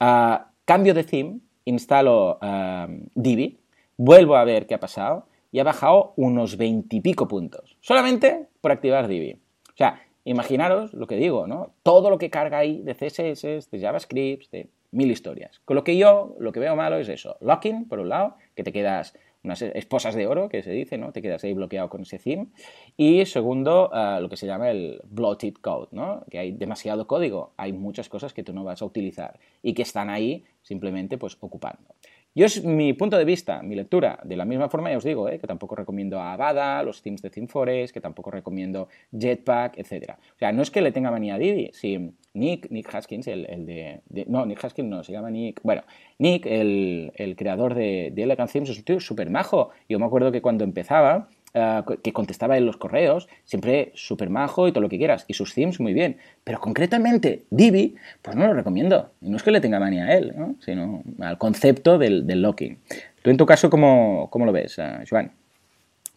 [0.00, 3.58] Ah, cambio de theme, instalo em, Divi,
[3.96, 9.08] vuelvo a ver qué ha pasado y ha bajado unos veintipico puntos, solamente por activar
[9.08, 9.38] Divi.
[9.68, 11.72] O sea, imaginaros lo que digo, ¿no?
[11.82, 15.60] Todo lo que carga ahí de CSS, de JavaScript, de mil historias.
[15.64, 17.36] Con lo que yo, lo que veo malo es eso.
[17.40, 19.14] Locking, por un lado, que te quedas
[19.48, 21.12] unas esposas de oro, que se dice, ¿no?
[21.12, 22.48] Te quedas ahí bloqueado con ese theme.
[22.96, 26.24] Y segundo, eh, lo que se llama el bloated code, ¿no?
[26.30, 29.82] Que hay demasiado código, hay muchas cosas que tú no vas a utilizar y que
[29.82, 31.94] están ahí simplemente pues ocupando.
[32.38, 34.20] Yo es mi punto de vista, mi lectura.
[34.22, 35.40] De la misma forma, ya os digo, ¿eh?
[35.40, 40.12] que tampoco recomiendo a Avada, los themes de ThemeForest, que tampoco recomiendo Jetpack, etc.
[40.36, 41.70] O sea, no es que le tenga manía a Didi.
[41.72, 45.60] Si Nick, Nick Haskins, el, de, No, Nick Haskins no, se llama Nick...
[45.64, 45.82] Bueno,
[46.18, 49.70] Nick, el, creador de, de Elegant Themes, es un tío súper majo.
[49.88, 54.68] Yo me acuerdo que cuando empezaba eh, que contestaba en los correos, siempre súper majo
[54.68, 56.18] y todo lo que quieras, y sus themes muy bien.
[56.44, 59.10] Pero concretamente Divi, pues no lo recomiendo.
[59.20, 62.78] Y no es que le tenga manía a él, sino al concepto del, locking.
[63.22, 65.32] ¿Tú en tu caso cómo, lo ves, uh, Joan?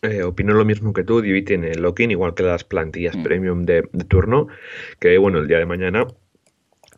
[0.02, 3.24] Eh, opino lo mismo que tú, Divi tiene locking, igual que las plantillas mm.
[3.24, 4.48] premium de, de, turno,
[5.00, 6.08] que bueno, el día de mañana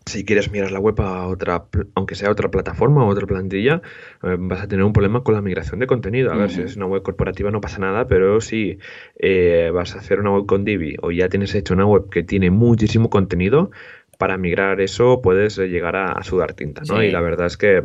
[0.06, 3.82] si quieres mirar la web a otra, aunque sea otra plataforma o otra plantilla,
[4.24, 6.32] eh, vas a tener un problema con la migración de contenido.
[6.32, 8.80] A ver, si es una web corporativa no pasa nada, pero si
[9.18, 12.24] eh, vas a hacer una web con Divi o ya tienes hecho una web que
[12.24, 13.72] tiene muchísimo contenido,
[14.18, 17.04] para migrar eso puedes llegar a, sudar tinta, ¿no?
[17.04, 17.84] Y la verdad es que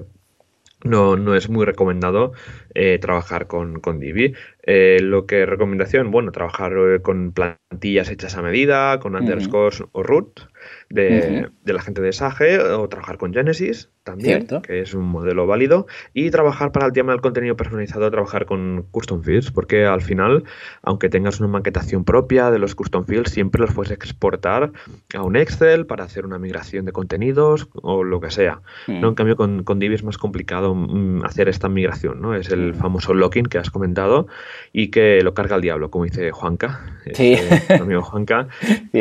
[0.84, 2.32] no, no es muy recomendado
[2.74, 4.34] eh, trabajar con, con Divi.
[4.62, 10.02] Eh, lo que recomendación, bueno, trabajar eh, con plantillas hechas a medida, con underscores o
[10.02, 10.40] root
[10.90, 15.86] de, la gente de Sage, o trabajar con Genesis también, que es un modelo válido,
[16.14, 20.44] y trabajar para el tema del contenido personalizado, trabajar con custom fields, porque al final,
[20.82, 24.72] aunque tengas una maquetación propia de los custom fields, siempre los puedes exportar
[25.14, 28.62] a un Excel para hacer una migración de contenidos o lo que sea.
[28.86, 29.08] ¿no?
[29.08, 32.34] En cambio, con, con Divi es más complicado mm, hacer esta migración, ¿no?
[32.34, 34.26] Es el famoso locking que has comentado
[34.72, 36.80] y que lo carga el diablo, como dice Juanca,
[37.12, 37.34] sí.
[37.34, 38.48] Este, amigo Juanca.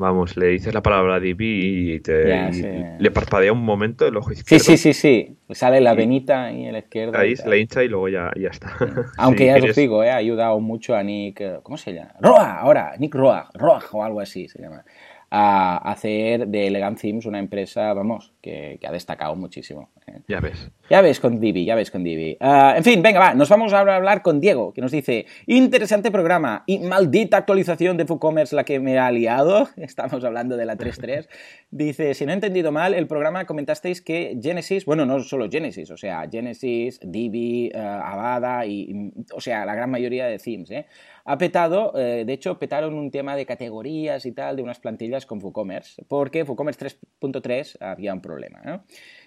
[0.00, 4.64] vamos, le dices la palabra Divi y, te, le parpadea un momento el ojo izquierdo.
[4.64, 5.36] Sí, sí, sí, sí.
[5.54, 7.20] Sale la venita y en la izquierda.
[7.20, 8.76] Ahí se la hincha y luego ya, ya está.
[9.18, 12.14] Aunque ya os digo, eh, ha ayudado mucho a Nick, eh, ¿cómo se llama?
[12.20, 14.84] Roa, ahora, Nick Roa, Roa o algo así se llama
[15.30, 19.90] a hacer de Elegant Themes una empresa, vamos, que, ha destacado muchísimo.
[20.08, 20.20] ¿eh?
[20.26, 20.70] Ya ves.
[20.88, 22.36] Ya ves con Divi, ya ves con Divi.
[22.40, 25.26] Ah, en fin, venga, va, nos vamos ahora a hablar con Diego, que nos dice,
[25.46, 29.68] interesante programa y maldita actualización de WooCommerce la que me ha liado.
[29.76, 31.28] Estamos hablando de la 3.3.
[31.70, 35.92] Dice, si no he entendido mal, el programa comentasteis que Genesis, bueno, no solo Genesis,
[35.92, 40.86] o sea, Genesis, Divi, uh, Avada y, o sea, la gran mayoría de themes, ¿eh?
[41.24, 45.26] Ha petado, eh, de hecho, petaron un tema de categorías y tal, de unas plantillas
[45.26, 48.84] con WooCommerce, porque WooCommerce 3.3 había un problema, ¿no?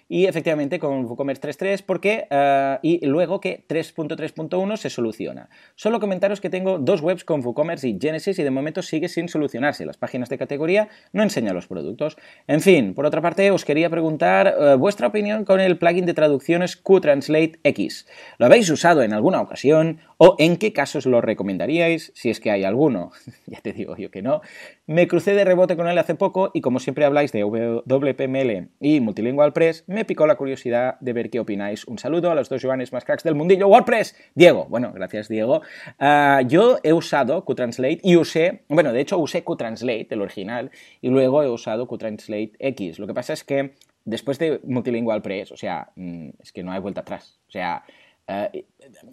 [0.08, 5.48] y efectivamente con WooCommerce 3.3 porque uh, y luego que 3.3.1 se soluciona.
[5.74, 9.28] Solo comentaros que tengo dos webs con WooCommerce y Genesis y de momento sigue sin
[9.28, 9.86] solucionarse.
[9.86, 12.16] Las páginas de categoría no enseñan los productos.
[12.46, 16.14] En fin, por otra parte os quería preguntar uh, vuestra opinión con el plugin de
[16.14, 18.06] traducciones QTranslate X.
[18.38, 22.50] ¿Lo habéis usado en alguna ocasión o en qué casos lo recomendaríais si es que
[22.50, 23.10] hay alguno?
[23.46, 24.40] ya te digo yo que no.
[24.86, 29.00] Me crucé de rebote con él hace poco y como siempre habláis de WPML y
[29.00, 31.86] Multilingual Press, me picó la curiosidad de ver qué opináis.
[31.86, 34.16] Un saludo a los dos Joanes más cracks del mundillo WordPress.
[34.34, 35.60] Diego, bueno, gracias Diego.
[35.98, 40.70] Ah, yo he usado QTranslate y usé, bueno, de hecho usé QTranslate, el original,
[41.02, 42.98] y luego he usado QTranslate X.
[42.98, 43.74] Lo que pasa es que
[44.06, 47.38] después de Multilingual Press, o sea, mm, es que no hay vuelta atrás.
[47.46, 47.84] O sea,
[48.26, 48.64] eh,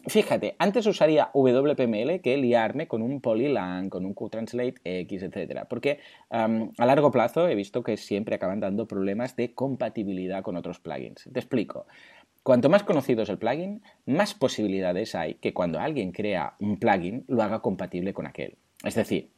[0.08, 5.66] fíjate, antes usaría WPML que liarme con un Polylang, con un QTranslate X, etc.
[5.70, 10.80] Porque a largo plazo he visto que siempre acaban dando problemas de compatibilidad con otros
[10.80, 11.30] plugins.
[11.32, 11.88] Te explico.
[12.44, 17.24] Cuanto más conocido es el plugin, más posibilidades hay que cuando alguien crea un plugin
[17.28, 18.58] lo haga compatible con aquel.
[18.84, 19.30] Es decir,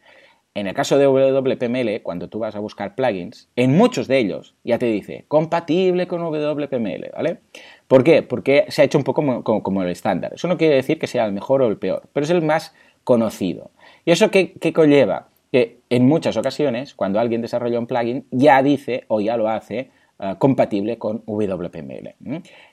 [0.55, 4.55] en el caso de WPML, cuando tú vas a buscar plugins, en muchos de ellos
[4.63, 7.39] ya te dice compatible con WPML, ¿vale?
[7.87, 8.21] ¿Por qué?
[8.21, 10.33] Porque se ha hecho un poco como, el estándar.
[10.33, 12.73] Eso no quiere decir que sea el mejor o el peor, pero es el más
[13.03, 13.71] conocido.
[14.05, 15.27] ¿Y eso qué, conlleva?
[15.51, 19.89] Que en muchas ocasiones, cuando alguien desarrolla un plugin, ya dice o ya lo hace
[20.19, 22.15] eh, compatible con WPML.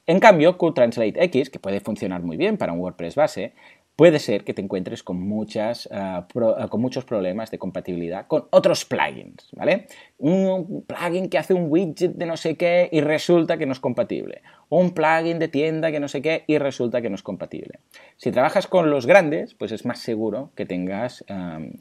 [0.06, 3.52] En cambio, QTranslate X, que puede funcionar muy bien para un WordPress base,
[4.00, 8.46] puede ser que te encuentres con, muchas, ah, ah, con muchos problemas de compatibilidad con
[8.48, 9.88] otros plugins, ¿vale?
[10.16, 13.78] Un plugin que hace un widget de no sé qué y resulta que no es
[13.78, 14.40] compatible.
[14.70, 17.80] Un plugin de tienda que no sé qué y resulta que no es compatible.
[18.16, 21.22] Si trabajas con los grandes, pues es más seguro que tengas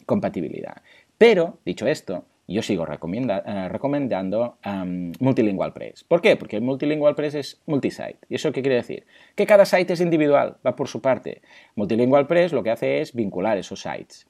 [0.05, 0.82] compatibilidad.
[1.17, 4.58] Pero, dicho esto, yo sigo eh, recomendando
[5.20, 6.04] Multilingual Press.
[6.04, 6.36] ¿Por qué?
[6.36, 8.18] Porque Multilingual Press es multisite.
[8.28, 9.06] ¿Y eso qué quiere decir?
[9.36, 11.42] Que cada site es individual, va por su parte.
[11.76, 14.28] Multilingual Press lo que hace es vincular esos sites.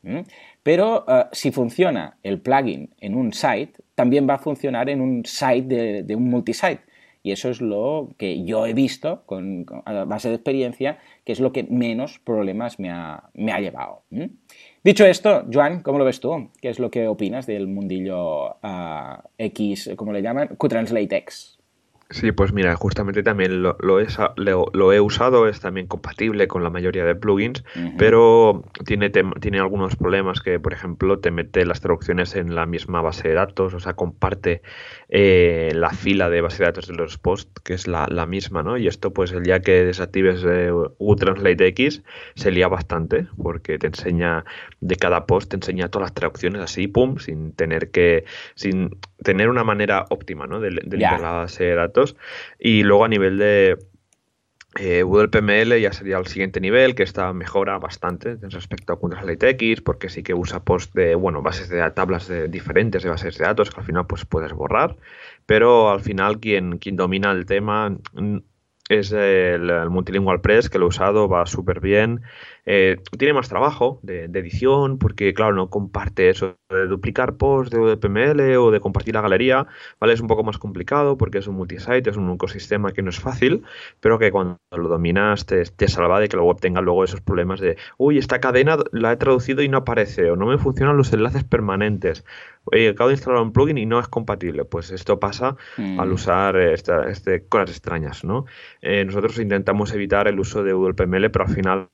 [0.64, 5.26] Pero eh, si funciona el plugin en un site, también va a funcionar en un
[5.26, 6.82] site de, un multisite.
[7.22, 11.40] Y eso es lo que yo he visto con, a base de experiencia, que es
[11.40, 14.04] lo que menos problemas me ha, llevado.
[14.84, 16.50] Dicho esto, Joan, ¿cómo lo ves tú?
[16.62, 20.56] ¿Qué es lo que opinas del mundillo ah, X, como le llaman?
[20.58, 21.59] QTranslate X.
[22.12, 27.06] Sí, pues mira, justamente también lo, lo, he, usado, es también compatible con la mayoría
[27.06, 27.64] de plugins,
[28.00, 33.04] pero tiene, tiene algunos problemas que, por ejemplo, te mete las traducciones en la misma
[33.04, 34.64] base de datos, o sea, comparte
[35.10, 38.76] eh, la fila de base de datos de los posts, que es la, misma, ¿no?
[38.80, 42.02] Y esto, pues el día que desactives eh, UTranslate X,
[42.34, 44.46] se lía bastante, porque te enseña,
[44.80, 49.50] de cada post, te enseña todas las traducciones así, pum, sin tener que, sin tener
[49.50, 50.60] una manera óptima, ¿no?
[50.60, 52.16] De, de la base de datos
[52.58, 53.78] y luego a nivel de
[54.78, 60.10] eh, WPML ya sería el siguiente nivel, que está mejora bastante respecto a X, porque
[60.10, 63.72] sí que usa post de, bueno, bases de tablas de, diferentes de bases de datos
[63.72, 64.96] que al final pues puedes borrar,
[65.48, 67.98] pero al final quien, quien domina el tema
[68.90, 72.22] es el, Multilingual Press, que lo he usado, va súper bien.
[72.72, 77.98] Eh, tiene más trabajo de, edición porque, claro, no comparte eso de duplicar posts de
[77.98, 79.66] PML o de compartir la galería,
[80.00, 80.14] ¿vale?
[80.14, 83.20] Es un poco más complicado porque es un multisite, es un ecosistema que no es
[83.20, 83.64] fácil,
[84.02, 87.22] pero que cuando lo dominas te, te salva de que la web tenga luego esos
[87.22, 90.96] problemas de, uy, esta cadena la he traducido y no aparece, o no me funcionan
[90.96, 92.24] los enlaces permanentes,
[92.66, 94.64] oye, acabo de instalar un plugin y no es compatible.
[94.64, 96.14] Pues esto pasa al mm.
[96.14, 98.46] usar esta, este, cosas extrañas, ¿no?
[98.84, 101.90] Eh, nosotros intentamos evitar el uso de UDLPML, pero al final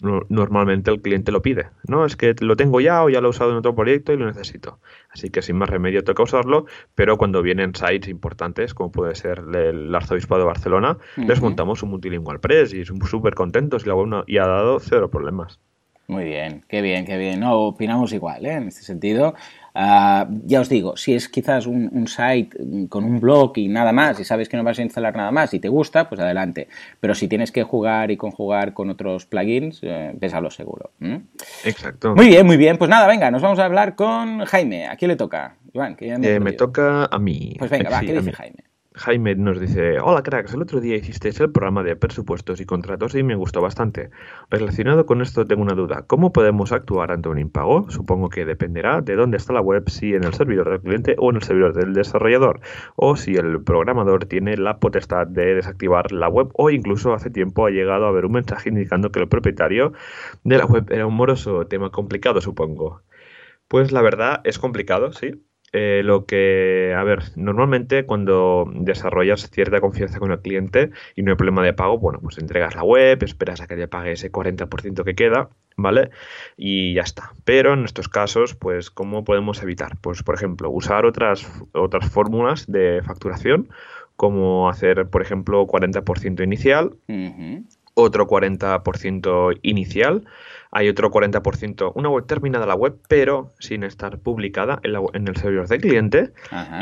[0.00, 1.66] normalmente el cliente lo pide.
[1.86, 4.16] No, es que lo tengo ya o ya lo he usado en otro proyecto y
[4.16, 4.78] lo necesito.
[5.10, 9.42] Así que sin más remedio toca usarlo, pero cuando vienen sites importantes, como puede ser
[9.54, 13.94] el Arzobispado de Barcelona, les montamos un multilingual press y son súper contentos y la
[13.94, 15.58] web y ha dado cero problemas.
[16.06, 17.40] Muy bien, qué bien, qué bien.
[17.40, 18.54] No, opinamos igual, ¿eh?
[18.54, 19.34] En este sentido.
[19.80, 22.50] Ah, ya os digo, si es quizás un, site
[22.88, 25.54] con un blog y nada más, y sabes que no vas a instalar nada más
[25.54, 26.66] y te gusta, pues adelante.
[26.98, 30.90] Pero si tienes que jugar y conjugar con otros plugins, eh, pésalo seguro.
[31.62, 32.16] Exacto.
[32.16, 32.76] Muy bien, muy bien.
[32.76, 34.88] Pues nada, venga, nos vamos a hablar con Jaime.
[34.88, 35.54] ¿A quién le toca?
[35.72, 37.54] Iván, que eh, me toca a mí.
[37.56, 38.67] Pues venga, va, ¿qué dice Jaime?
[38.98, 43.14] Jaime nos dice, hola cracks, el otro día hicisteis el programa de presupuestos y contratos
[43.14, 44.10] y me gustó bastante.
[44.50, 47.88] Relacionado con esto tengo una duda, ¿cómo podemos actuar ante un impago?
[47.90, 51.30] Supongo que dependerá de dónde está la web, si en el servidor del cliente o
[51.30, 52.60] en el servidor del desarrollador,
[52.96, 57.66] o si el programador tiene la potestad de desactivar la web o incluso hace tiempo
[57.66, 59.92] ha llegado a ver un mensaje indicando que el propietario
[60.42, 63.02] de la web era un moroso, tema complicado supongo.
[63.68, 69.80] Pues la verdad es complicado, sí, eh, lo que, a ver, normalmente cuando desarrollas cierta
[69.80, 73.22] confianza con el cliente y no hay problema de pago, bueno, pues entregas la web,
[73.22, 76.10] esperas a que te pague ese 40% que queda, ¿vale?
[76.56, 77.32] Y ya está.
[77.44, 79.98] Pero en estos casos, pues, ¿cómo podemos evitar?
[80.00, 83.68] Pues, por ejemplo, usar otras, otras fórmulas de facturación,
[84.16, 86.94] como hacer, por ejemplo, 40% inicial,
[87.94, 90.24] otro 40% inicial
[90.70, 95.68] hay otro 40%, una web terminada la web, pero sin estar publicada en, el servidor
[95.68, 96.32] de cliente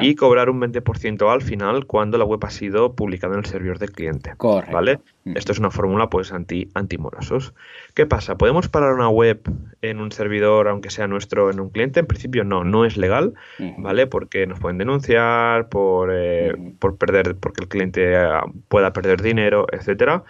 [0.01, 3.79] y cobrar un 20% al final cuando la web ha sido publicada en el servidor
[3.79, 4.35] de cliente.
[4.37, 4.75] Correcto.
[4.75, 4.99] ¿Vale?
[5.35, 7.53] Esto es una fórmula pues anti antimorosos.
[7.95, 8.37] ¿Qué pasa?
[8.37, 9.41] ¿Podemos parar una web
[9.83, 12.01] en un servidor aunque sea nuestro en un cliente?
[12.01, 13.35] En principio no, no es legal,
[13.79, 14.07] ¿vale?
[14.07, 19.67] Porque nos pueden denunciar por, eh, por perder, porque el cliente ah, pueda perder dinero,
[19.73, 20.23] etcétera.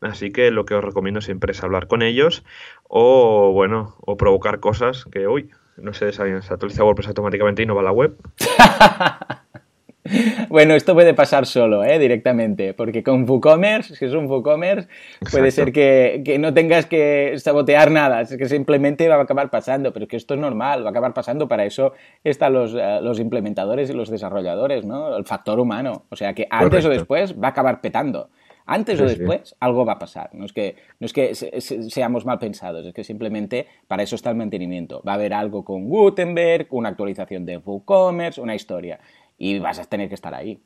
[0.00, 2.44] Así que lo que os recomiendo siempre es hablar con ellos
[2.88, 7.74] o bueno, o provocar cosas que, uy, no sé, se actualiza WordPress automáticamente y no
[7.74, 8.16] va a la web.
[10.50, 11.98] bueno, esto puede pasar solo, ¿eh?
[11.98, 14.88] directamente, porque con WooCommerce, si es un WooCommerce,
[15.30, 19.92] puede ser que, no tengas que sabotear nada, es que simplemente va a acabar pasando,
[19.92, 23.00] pero es que esto es normal, va a acabar pasando, para eso están los, eh,
[23.02, 25.16] los implementadores y los desarrolladores, ¿no?
[25.16, 28.28] El factor humano, o sea que antes o después va a acabar petando.
[28.66, 30.30] Antes o después algo va a pasar.
[30.34, 34.30] No es que, no es que seamos mal pensados, es que simplemente para eso está
[34.30, 35.02] el mantenimiento.
[35.06, 39.00] Va a haber algo con Gutenberg, una actualización de WooCommerce, una historia.
[39.36, 40.60] Y vas a tener que estar ahí.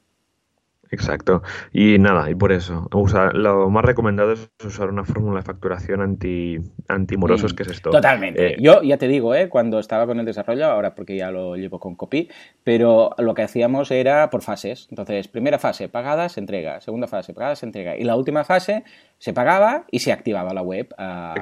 [0.90, 1.42] Exacto.
[1.72, 2.88] Y nada, y por eso,
[3.34, 7.90] lo más recomendado es usar una fórmula de facturación anti, antimorosos, mm, que es esto.
[7.90, 8.54] Totalmente.
[8.54, 9.48] Eh, Yo ya te digo, ¿eh?
[9.48, 12.28] cuando estaba con el desarrollo, ahora porque ya lo llevo con copy,
[12.64, 14.88] pero lo que hacíamos era por fases.
[14.90, 16.80] Entonces, primera fase, pagada, se entrega.
[16.80, 17.96] Segunda fase, pagada, se entrega.
[17.96, 18.84] Y la última fase,
[19.18, 21.34] se pagaba y se activaba la web ah,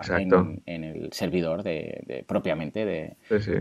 [0.66, 3.16] en, el servidor de, propiamente de,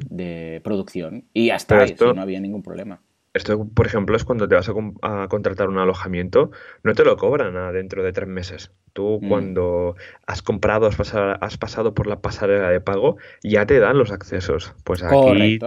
[0.10, 1.26] de, producción.
[1.34, 3.02] Y hasta ahí, no había ningún problema.
[3.36, 6.52] Esto, por ejemplo, es cuando te vas a, contratar un alojamiento,
[6.84, 8.72] no te lo cobran dentro de tres meses.
[8.94, 9.28] Tú mm.
[9.28, 9.96] cuando
[10.26, 14.14] has comprado, has pasado, has pasado por la pasarela de pago, ya te dan los
[14.14, 14.74] accesos.
[14.86, 15.60] Pues aquí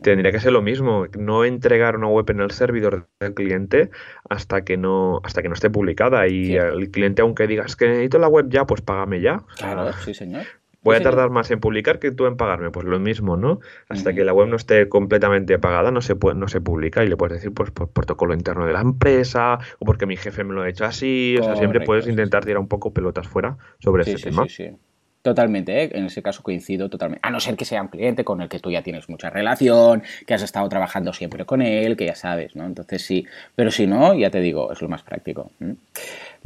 [0.00, 3.90] tendría que ser lo mismo, no entregar una web en el servidor del cliente
[4.30, 6.26] hasta que no, hasta que no esté publicada.
[6.26, 9.42] Y el cliente, aunque digas que necesito la web ya, pues págame ya.
[9.58, 10.44] Claro, sí, señor.
[10.84, 13.60] Voy a tardar más en publicar que tú en pagarme, pues lo mismo, ¿no?
[13.88, 17.16] Hasta que la web no esté completamente pagada, no se no se publica y le
[17.16, 20.62] puedes decir pues por protocolo interno de la empresa o porque mi jefe me lo
[20.62, 24.22] ha hecho así, o sea, siempre puedes intentar tirar un poco pelotas fuera sobre ese
[24.22, 24.44] tema.
[24.44, 24.76] Sí, sí.
[25.24, 25.90] Totalmente, ¿eh?
[25.94, 27.26] en ese caso coincido totalmente.
[27.26, 30.02] A no ser que sea un cliente con el que tú ya tienes mucha relación,
[30.26, 32.66] que has estado trabajando siempre con él, que ya sabes, ¿no?
[32.66, 35.50] Entonces sí, pero si no, ya te digo, es lo más práctico.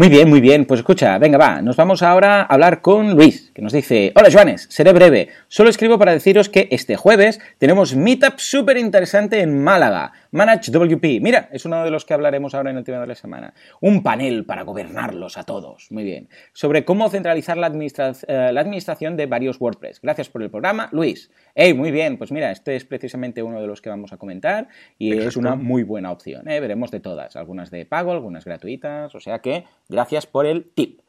[0.01, 0.65] Muy bien, muy bien.
[0.65, 1.61] Pues escucha, venga, va.
[1.61, 5.31] Nos vamos ahora a hablar con Luis, que nos dice: Hola, Joanes, seré breve.
[5.49, 10.13] Solo escribo para deciros que este jueves tenemos Meetup súper interesante en Málaga.
[10.31, 11.21] Manage WP.
[11.21, 13.55] Mira, es uno de los que hablaremos ahora en el tema de la semana.
[13.81, 15.91] Un panel para gobernarlos a todos.
[15.91, 16.29] Muy bien.
[16.53, 20.01] Sobre cómo centralizar la, eh, la administración de varios WordPress.
[20.01, 21.33] Gracias por el programa, Luis.
[21.57, 22.19] Hey, muy bien.
[22.19, 25.57] Pues mira, este es precisamente uno de los que vamos a comentar y es una
[25.57, 26.49] muy buena opción.
[26.49, 26.61] ¿eh?
[26.61, 27.35] Veremos de todas.
[27.35, 29.13] Algunas de pago, algunas gratuitas.
[29.17, 31.01] O sea que Gracias por el tip.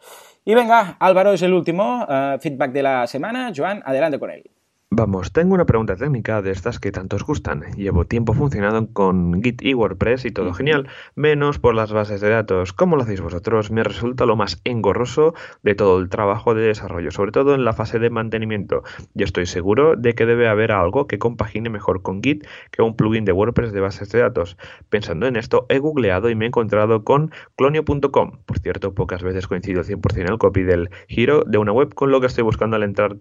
[0.45, 3.51] Y venga, Álvaro es el último eh, feedback de la semana.
[3.55, 4.49] Joan, adelante con él.
[5.00, 7.62] Vamos, tengo una pregunta técnica de estas que tanto os gustan.
[7.78, 12.28] Llevo tiempo funcionando con Git y WordPress y todo genial, menos por las bases de
[12.28, 12.74] datos.
[12.74, 13.72] ¿Cómo lo hacéis vosotros?
[13.72, 17.72] Me resulta lo más engorroso de todo el trabajo de desarrollo, sobre todo en la
[17.72, 18.84] fase de mantenimiento.
[19.16, 22.97] Y estoy seguro de que debe haber algo que compagine mejor con Git que un
[22.97, 24.58] plugin de WordPress de bases de datos.
[24.89, 28.39] Pensando en esto, he googleado y me he encontrado con clonio.com.
[28.45, 32.12] Por cierto, pocas veces coincido 100% en el copy del giro de una web con
[32.12, 33.16] lo que estoy buscando al entrar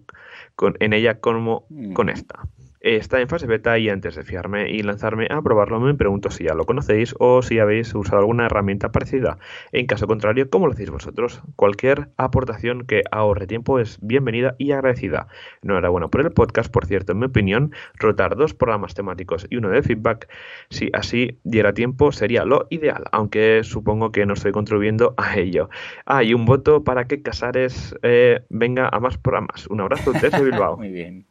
[0.79, 2.39] en ella como con esta.
[2.81, 6.45] Está en fase beta y antes de fiarme y lanzarme a probarlo me pregunto si
[6.45, 9.37] ya lo conocéis o si habéis usado alguna herramienta parecida.
[9.73, 11.41] En caso contrario, ¿cómo lo hacéis vosotros?
[11.57, 15.27] Cualquier aportación que ahorre tiempo es bienvenida y agradecida.
[15.61, 19.69] Enhorabuena por el podcast, por cierto, en mi opinión, rotar dos programas temáticos y uno
[19.69, 20.29] de feedback,
[20.69, 25.69] si así diera tiempo, sería lo ideal, aunque supongo que no estoy contribuyendo a ello.
[26.05, 29.67] Ah, y un voto para que Casares eh, venga a más programas.
[29.67, 30.77] Un abrazo desde Bilbao.
[30.77, 31.28] Muy bien.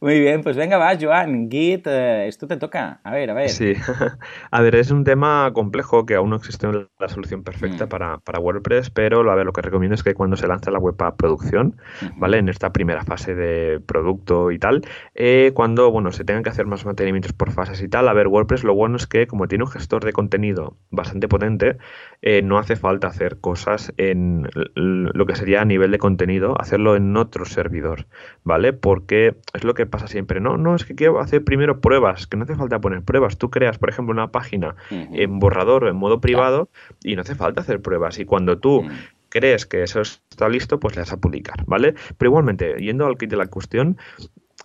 [0.00, 3.00] Muy bien, pues venga, va, Joan, Git, eh, esto te toca.
[3.02, 3.48] A ver, a ver.
[3.48, 3.72] Sí,
[4.50, 6.68] a ver, es un tema complejo que aún no existe
[6.98, 7.88] la solución perfecta mm.
[7.88, 10.78] para, para, WordPress, pero a ver, lo que recomiendo es que cuando se lanza la
[10.78, 11.76] web a producción,
[12.16, 12.38] ¿vale?
[12.38, 14.82] En esta primera fase de producto y tal,
[15.14, 18.28] eh, cuando, bueno, se tengan que hacer más mantenimientos por fases y tal, a ver,
[18.28, 21.78] WordPress lo bueno es que como tiene un gestor de contenido bastante potente,
[22.20, 26.96] eh, no hace falta hacer cosas en lo que sería a nivel de contenido, hacerlo
[26.96, 28.06] en otro servidor,
[28.44, 28.72] ¿vale?
[28.72, 30.56] Porque es lo que pasa siempre, ¿no?
[30.56, 33.38] No, es que quiero hacer primero pruebas, que no hace falta poner pruebas.
[33.38, 36.68] Tú creas, por ejemplo, una página en borrador o en modo privado
[37.02, 38.18] y no hace falta hacer pruebas.
[38.18, 38.86] Y cuando tú
[39.28, 41.94] crees que eso está listo, pues le vas a publicar, ¿vale?
[42.16, 43.98] Pero igualmente, yendo al kit de la cuestión,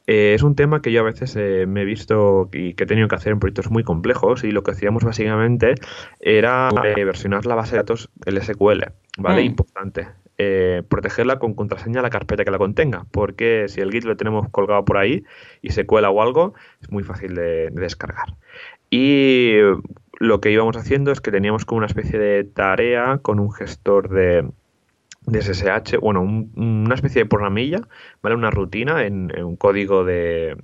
[0.05, 2.87] eh, es un tema que yo a veces eh, me he visto y que he
[2.87, 5.75] tenido que hacer en proyectos muy complejos y lo que hacíamos básicamente
[6.19, 8.83] era eh, versionar la base de datos SQL,
[9.17, 9.41] ¿vale?
[9.41, 9.45] Mm.
[9.45, 10.07] Importante.
[10.89, 14.83] Protegerla con contraseña la carpeta que la contenga, porque si el Git lo tenemos colgado
[14.83, 15.23] por ahí
[15.61, 18.35] y se cuela o algo, es muy fácil de, de descargar.
[18.89, 19.53] Y
[20.19, 24.09] lo que íbamos haciendo es que teníamos como una especie de tarea con un gestor
[24.09, 24.47] de,
[25.25, 27.81] de SSH, bueno, una especie de programilla,
[28.21, 28.35] ¿vale?
[28.35, 30.57] Una rutina en, un código de,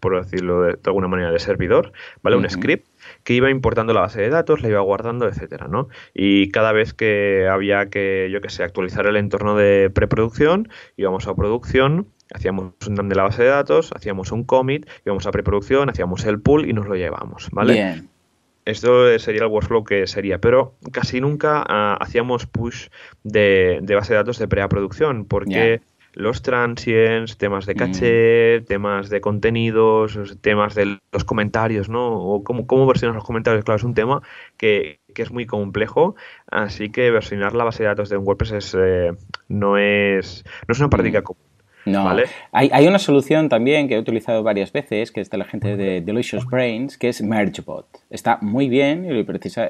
[0.00, 2.36] por decirlo de, alguna manera, de servidor, ¿vale?
[2.36, 2.86] Un script
[3.24, 5.88] que iba importando la base de datos, la iba guardando, etcétera, ¿no?
[6.14, 11.26] Y cada vez que había que, yo que sé, actualizar el entorno de preproducción, íbamos
[11.26, 15.30] a producción, hacíamos un dump de la base de datos, hacíamos un commit, íbamos a
[15.30, 17.74] preproducción, hacíamos el pull y nos lo llevamos, ¿vale?
[17.74, 18.08] Bien.
[18.66, 22.88] Esto sería el workflow que sería, pero casi nunca ah, hacíamos push
[23.22, 25.82] de, base de datos de preproducción, porque
[26.16, 28.64] los transients, temas de caché, mm.
[28.64, 32.18] temas de contenidos, temas de los comentarios, ¿no?
[32.18, 34.22] O cómo, cómo versionar los comentarios, claro, es un tema
[34.56, 36.16] que, es muy complejo,
[36.50, 39.12] así que versionar la base de datos de un WordPress eh,
[39.48, 41.24] no, es, no es una práctica mm.
[41.24, 41.46] común.
[41.86, 42.12] No,
[42.50, 46.00] hay, una solución también que he utilizado varias veces, que es de la gente de
[46.00, 47.86] Delicious Brains, que es MergeBot.
[48.10, 49.26] Está muy bien y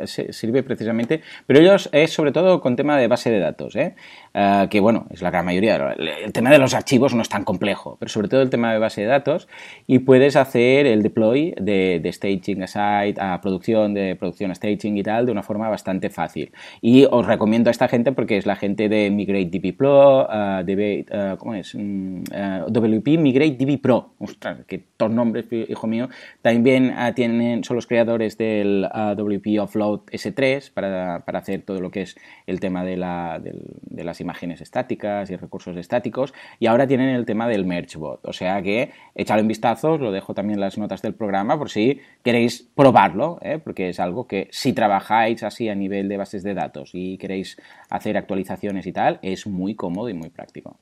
[0.07, 3.95] sirve precisamente, pero ellos es sobre todo con tema de base de datos, ¿eh?
[4.35, 5.95] Ah, que bueno, es la gran mayoría.
[5.97, 8.79] El tema de los archivos no es tan complejo, pero sobre todo el tema de
[8.79, 9.49] base de datos
[9.87, 14.99] y puedes hacer el deploy de, staging a site, a producción, de producción a staging
[14.99, 16.53] y tal, de una forma bastante fácil.
[16.83, 21.37] Y os recomiendo a esta gente porque es la gente de MigrateDB Pro, uh, uh,
[21.39, 21.75] ¿cómo es?
[21.75, 22.25] Mm,
[22.69, 24.11] WP Migrate DB Pro.
[24.19, 26.09] Ostras, que todos nombres, hijo mío.
[26.43, 31.91] También ah, tienen, son los creadores del ah, WP Offload S3 para, hacer todo lo
[31.91, 32.17] que es
[32.47, 36.35] el tema de, la, de, las imágenes estáticas y recursos estáticos.
[36.59, 38.27] Y ahora tienen el tema del MergeBot.
[38.27, 41.71] O sea que echadle un vistazo, lo dejo también en las notas del programa por
[41.71, 43.61] si queréis probarlo, ¿eh?
[43.63, 47.57] porque es algo que si trabajáis así a nivel de bases de datos y queréis
[47.89, 50.79] hacer actualizaciones y tal, es muy cómodo y muy práctico.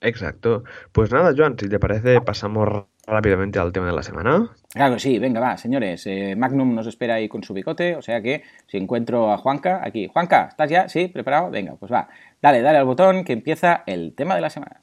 [0.00, 0.64] Exacto.
[0.92, 4.50] Pues nada, Joan, si te parece, pasamos rápidamente al tema de la semana.
[4.72, 6.06] Claro, sí, venga, va, señores.
[6.06, 9.80] Eh, Magnum nos espera ahí con su bicote, o sea que si encuentro a Juanca,
[9.82, 10.08] aquí.
[10.12, 10.88] Juanca, ¿estás ya?
[10.88, 11.08] ¿Sí?
[11.08, 11.50] ¿Preparado?
[11.50, 12.08] Venga, pues va.
[12.40, 14.80] Dale, dale al botón que empieza el tema de la semana.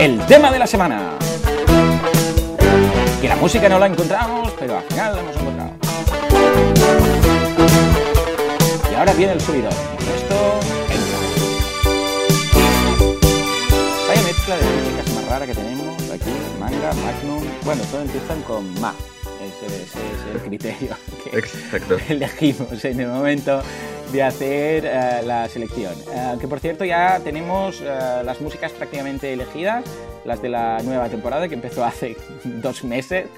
[0.00, 1.18] El tema de la semana.
[3.20, 5.70] Que la música no la encontramos, pero al final la hemos encontrado.
[8.90, 9.99] Y ahora viene el subidor.
[15.40, 17.42] Rara que tenemos aquí, manga, magnum.
[17.64, 18.94] Bueno, todos empiezan con ma.
[19.40, 19.94] Ese, es
[20.34, 21.96] el criterio que Exacto.
[22.08, 23.62] elegimos en el momento.
[24.12, 25.94] de hacer eh, la selección.
[26.12, 29.84] Eh, que por cierto ya tenemos eh, las músicas prácticamente elegidas,
[30.24, 33.28] las de la nueva temporada que empezó hace dos meses,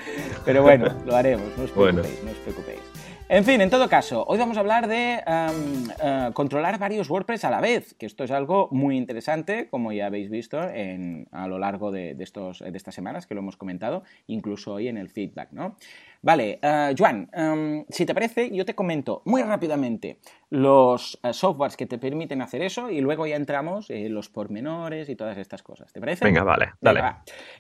[0.47, 2.92] pero bueno, lo haremos, no os preocupéis, no os preocupéis.
[3.35, 7.51] En fin, en todo caso, hoy vamos a hablar de em, controlar varios WordPress a
[7.51, 11.91] la vez, que esto es algo muy interesante, como ya habéis visto a lo largo
[11.91, 15.77] de, estos, de estas semanas que lo hemos comentado, incluso hoy en el feedback, ¿no?
[16.21, 20.19] Vale, uh, Joan, em, si te parece, yo te comento muy rápidamente
[20.53, 25.09] los uh, softwares que te permiten hacer eso y luego ya entramos en los pormenores
[25.09, 25.91] y todas estas cosas.
[25.95, 26.27] ¿Te parece?
[26.27, 27.01] Venga, vale, dale.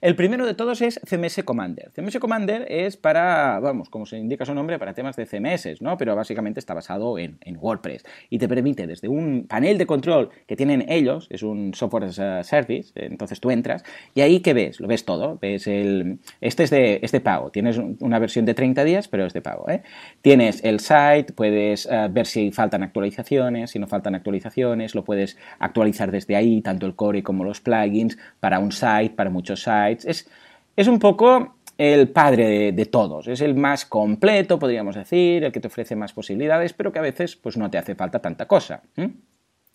[0.03, 1.90] El primero de todos es CMS Commander.
[1.93, 5.97] CMS Commander es para, vamos, como se indica su nombre, para temas de CMS, ¿no?
[5.97, 10.57] Pero básicamente está basado en, WordPress y te permite desde un panel de control que
[10.57, 13.84] tienen ellos, es un software as a service, entonces tú entras
[14.14, 14.80] y ahí ¿qué ves?
[14.80, 15.38] Lo ves todo.
[15.40, 19.24] Ves el, este es de, es de pago, tienes una versión de 30 días, pero
[19.24, 19.68] es de pago.
[19.70, 19.82] ¿eh?
[20.20, 25.37] Tienes el site, puedes eh, ver si faltan actualizaciones, si no faltan actualizaciones, lo puedes
[25.59, 30.05] actualizar desde ahí, tanto el core como los plugins, para un site, para muchos sites.
[30.05, 30.30] Es,
[30.76, 35.61] es un poco el padre de, todos, es el más completo, podríamos decir, el que
[35.61, 38.83] te ofrece más posibilidades, pero que a veces pues, no te hace falta tanta cosa.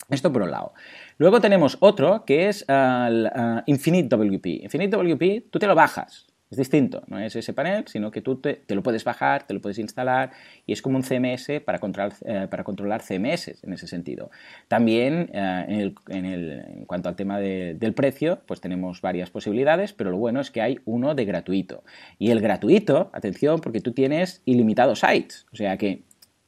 [0.08, 0.72] Esto por un lado.
[1.18, 3.30] Luego tenemos otro que es el
[3.66, 4.46] Infinite WP.
[4.64, 8.36] Infinite WP, tú te lo bajas, es distinto, no es ese panel, sino que tú
[8.36, 10.30] te, lo puedes bajar, te lo puedes instalar
[10.64, 14.30] y es como un CMS para controlar, eh, para controlar CMS en ese sentido.
[14.66, 20.40] También eh, en, cuanto al tema del precio, pues tenemos varias posibilidades, pero lo bueno
[20.40, 21.84] es que hay uno de gratuito.
[22.18, 26.04] Y el gratuito, atención, porque tú tienes ilimitados sites, o sea que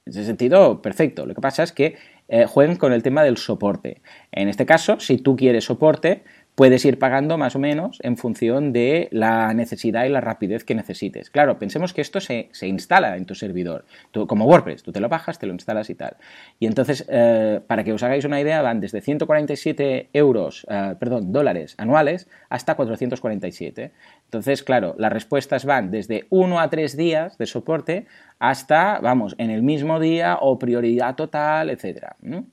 [0.06, 1.26] en ese sentido, perfecto.
[1.26, 1.96] Lo que pasa es que
[2.28, 4.02] eh, jueguen con el tema del soporte.
[4.32, 6.24] En este caso, si tú quieres soporte,
[6.60, 10.74] puedes ir pagando más o menos en función de la necesidad y la rapidez que
[10.74, 11.30] necesites.
[11.30, 13.86] Claro, pensemos que esto se, instala en tu servidor,
[14.28, 16.18] como WordPress, tú te lo bajas, te lo instalas y tal.
[16.58, 21.32] Y entonces, eh, para que os hagáis una idea, van desde 147 euros, eh, perdón,
[21.32, 23.92] dólares anuales hasta 447.
[24.26, 28.06] Entonces, claro, las respuestas van desde 1 a 3 días de soporte
[28.38, 32.08] hasta, vamos, en el mismo día o prioridad total, etc.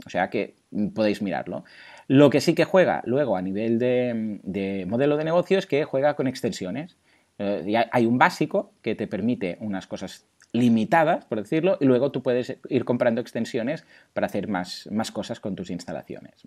[0.05, 1.65] O sea que mm, podéis mirarlo.
[2.07, 6.15] Lo que sí que juega luego a nivel de, modelo de negocio es que juega
[6.15, 6.97] con extensiones.
[7.39, 12.23] Eh, hay un básico que te permite unas cosas limitadas, por decirlo, y luego tú
[12.23, 16.43] puedes ir comprando extensiones para hacer más, cosas con tus instalaciones.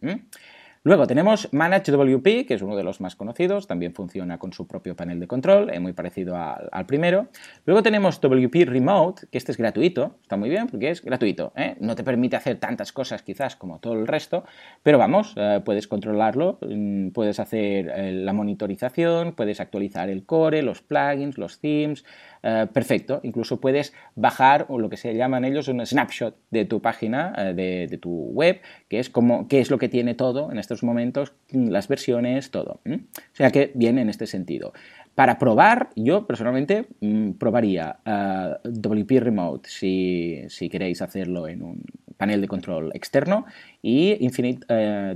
[0.83, 4.97] Luego tenemos ManageWP, que es uno de los más conocidos, también funciona con su propio
[4.97, 7.28] panel de control, es muy parecido al, primero.
[7.66, 11.76] Luego tenemos WP Remote, que este es gratuito, está muy bien porque es gratuito, ¿eh?
[11.81, 14.45] no te permite hacer tantas cosas quizás como todo el resto,
[14.83, 20.62] pero vamos, eh, puedes controlarlo, mm, puedes hacer eh, la monitorización, puedes actualizar el core,
[20.62, 22.07] los plugins, los themes,
[22.43, 27.99] perfecto, incluso puedes bajar lo que se llaman ellos un snapshot de tu página, de,
[28.01, 31.88] tu web, que es como qué es lo que tiene todo en estos momentos, las
[31.88, 32.80] versiones, todo.
[32.86, 34.72] O sea que bien en este sentido.
[35.14, 41.82] Para probar, yo personalmente mm, probaría uh, WP Remote si, queréis hacerlo en un
[42.16, 43.45] panel de control externo
[43.82, 44.66] y Infinite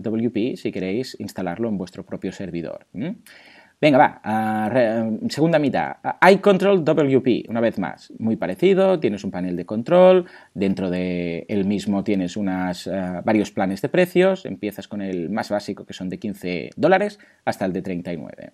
[0.01, 2.87] WP si queréis instalarlo en vuestro propio servidor.
[3.81, 4.71] Venga, va,
[5.29, 5.97] segunda mitad.
[6.33, 11.65] iControl WP, una vez más, muy parecido, tienes un panel de control, dentro de él
[11.65, 16.09] mismo tienes unas, eh, varios planes de precios, empiezas con el más básico que son
[16.09, 18.53] de 15 dólares hasta el de 39.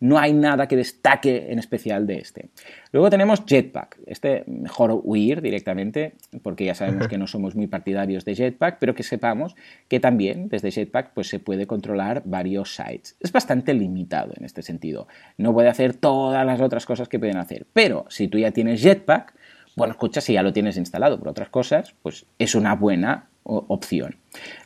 [0.00, 2.50] No hay nada que destaque en especial de este.
[2.92, 8.24] Luego tenemos Jetpack, este mejor huir directamente, porque ya sabemos que no somos muy partidarios
[8.24, 9.56] de Jetpack, pero que sepamos
[9.88, 13.16] que también desde Jetpack pues, se puede controlar varios sites.
[13.20, 15.08] Es bastante limitado en este este sentido.
[15.38, 17.66] No puede hacer todas las otras cosas que pueden hacer.
[17.72, 19.34] Pero si tú ya tienes Jetpack,
[19.76, 24.16] bueno, escucha, si ya lo tienes instalado por otras cosas, pues es una buena opción.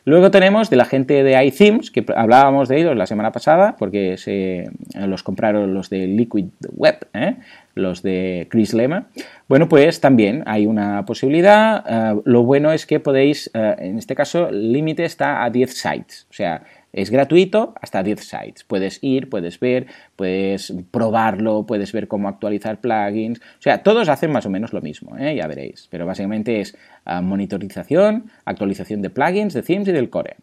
[0.05, 4.17] Luego tenemos de la gente de iThemes, que hablábamos de ellos la semana pasada, porque
[4.17, 7.37] se los compraron los de Liquid Web, ¿eh?
[7.73, 9.07] los de Chris Lema.
[9.47, 11.83] Bueno, pues también hay una posibilidad.
[11.87, 15.73] Eh, lo bueno es que podéis, eh, en este caso, el límite está a 10
[15.73, 16.27] sites.
[16.29, 16.63] O sea,
[16.93, 18.63] es gratuito hasta 10 sites.
[18.63, 23.39] Puedes ir, puedes ver, puedes probarlo, puedes ver cómo actualizar plugins.
[23.39, 25.35] O sea, todos hacen más o menos lo mismo, ¿eh?
[25.35, 25.87] ya veréis.
[25.91, 30.37] Pero básicamente es ah, monitorización, actualización de plugins, de themes y del core.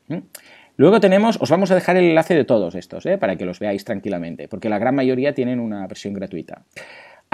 [0.76, 3.16] Luego tenemos, os vamos a dejar el enlace de todos estos, ¿eh?
[3.16, 6.62] para que los veáis tranquilamente, porque la gran mayoría tienen una versión gratuita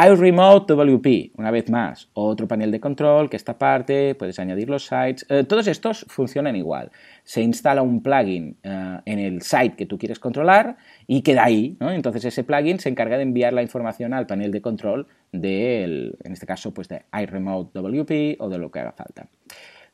[0.07, 4.87] iRemote WP, una vez más, otro panel de control que esta parte, puedes añadir los
[4.87, 5.27] sites.
[5.29, 6.91] Eh, todos estos funcionan igual.
[7.25, 10.77] Se instala un plugin eh, en el site que tú quieres controlar
[11.07, 11.77] y queda ahí.
[11.81, 16.33] Entonces ese plugin se encarga de enviar la información al panel de control del, en
[16.33, 19.29] este caso, pues de iRemote WP o de lo que haga falta.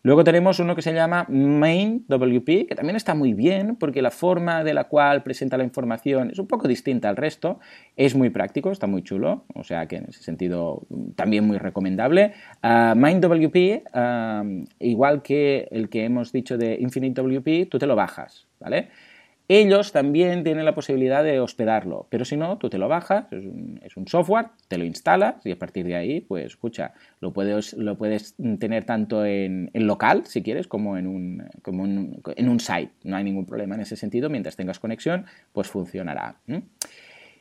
[0.07, 4.63] Luego tenemos uno que se llama MainWP, que también está muy bien porque la forma
[4.63, 7.59] de la cual presenta la información es un poco distinta al resto.
[7.97, 10.87] Es muy práctico, está muy chulo, o sea que en ese sentido
[11.17, 12.35] también muy recomendable.
[12.63, 13.83] Uh, MindWP,
[14.79, 18.91] igual que el que hemos dicho de InfiniteWP, tú te lo bajas, ¿vale?
[19.49, 23.97] Ellos también tienen la posibilidad de hospedarlo, pero si no, tú te lo bajas, es
[23.97, 27.97] un, software, te lo instalas y a partir de ahí, pues escucha, lo puedes, lo
[27.97, 32.91] puedes tener tanto en, local, si quieres, como, en un, como en un site.
[33.05, 36.37] No hay ningún problema en ese sentido, mientras tengas conexión, pues funcionará.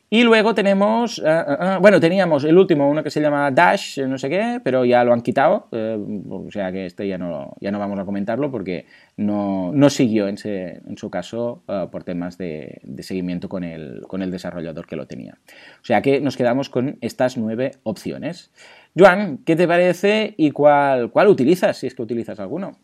[0.08, 3.98] Y luego tenemos, eh, eh, eh, bueno, teníamos el último, uno que se llama Dash,
[4.02, 7.72] no sé qué, pero ya lo han quitado, o sea que este ya no, ya
[7.72, 8.86] no vamos a comentarlo porque
[9.16, 14.30] no, no siguió en, su caso por temas de, de, seguimiento con el, con el
[14.30, 15.38] desarrollador que lo tenía.
[15.82, 18.52] O sea que nos quedamos con estas nueve opciones.
[18.96, 22.78] Joan, ¿qué te parece y cuál, cuál utilizas, si es que utilizas alguno?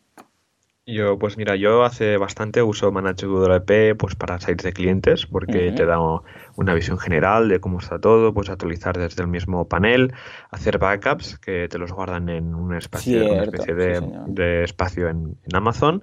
[0.84, 5.86] Yo, pues mira, yo hace bastante uso ManageWP pues para sites de clientes porque te
[5.86, 6.00] da
[6.56, 10.12] una visión general de cómo está todo, puedes actualizar desde el mismo panel,
[10.50, 16.02] hacer backups que te los guardan en un espacio, una especie de, espacio en, Amazon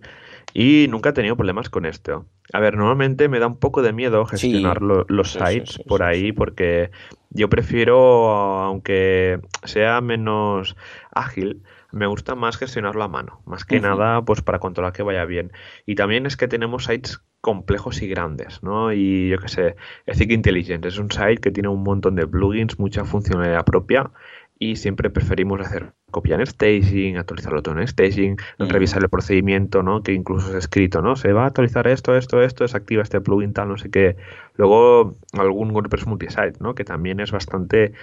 [0.54, 2.26] y nunca he tenido problemas con esto.
[2.54, 6.90] A ver, normalmente me da un poco de miedo gestionar los sites por ahí porque
[7.32, 10.78] yo prefiero, aunque sea menos
[11.12, 15.26] ágil, me gusta más gestionarlo a mano, más que nada pues para controlar que vaya
[15.26, 15.52] bien.
[15.86, 18.92] Y también es que tenemos sites complejos y grandes, ¿no?
[18.94, 19.76] Y yo qué sé,
[20.06, 24.12] Ethic Intelligence es un site que tiene un montón de plugins, mucha funcionalidad propia
[24.60, 30.04] y siempre preferimos hacer copia en staging, actualizarlo todo en staging, revisar el procedimiento, ¿no?
[30.04, 31.16] Que incluso es escrito, ¿no?
[31.16, 34.18] Se va a actualizar esto, esto, esto, desactiva este plugin tal, no sé qué.
[34.56, 36.76] Luego algún WordPress multisite, ¿no?
[36.76, 37.94] Que también es bastante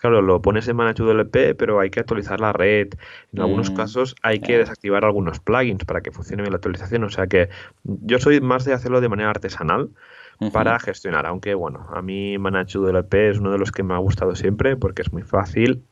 [0.00, 2.88] Claro, lo pones en ManageWP, pero hay que actualizar la red.
[3.34, 7.04] En algunos mm, casos hay que desactivar algunos plugins para que funcione bien la actualización.
[7.04, 7.50] O sea que
[7.84, 9.90] yo soy más de hacerlo de manera artesanal
[10.52, 11.26] para gestionar.
[11.26, 15.02] Aunque bueno, a mí ManageWP es uno de los que me ha gustado siempre porque
[15.02, 15.82] es muy fácil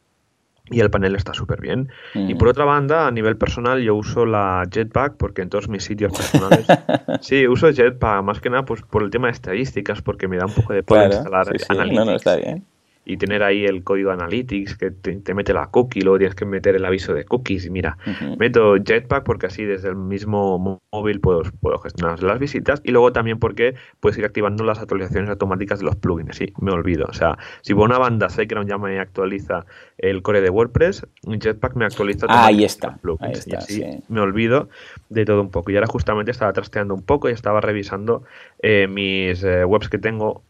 [0.71, 1.91] y el panel está súper bien.
[2.15, 5.85] Y por otra banda, a nivel personal, yo uso la Jetpack porque en todos mis
[5.85, 6.67] sitios personales.
[7.21, 10.47] sí, uso Jetpack más que nada pues, por el tema de estadísticas, porque me da
[10.47, 11.47] un poco de poder instalar
[11.93, 12.65] No, no, está bien
[13.09, 16.77] y tener ahí el código Analytics que te, mete la cookie, luego tienes que meter
[16.77, 17.65] el aviso de cookies.
[17.65, 17.97] Y mira,
[18.39, 23.11] meto Jetpack porque así desde el mismo móvil puedo, puedo gestionar las visitas y luego
[23.11, 26.37] también porque puedes ir activando las actualizaciones automáticas de los plugins.
[26.37, 27.07] Sí, me olvido.
[27.09, 29.65] O sea, si por una banda SiteGround ya me actualiza
[29.97, 34.69] el core de WordPress, Jetpack me actualiza ahí está, ahí está, y así me olvido
[35.09, 35.71] de todo un poco.
[35.71, 38.23] Y ahora justamente estaba trasteando un poco y estaba revisando
[38.61, 40.43] eh, mis eh, webs que tengo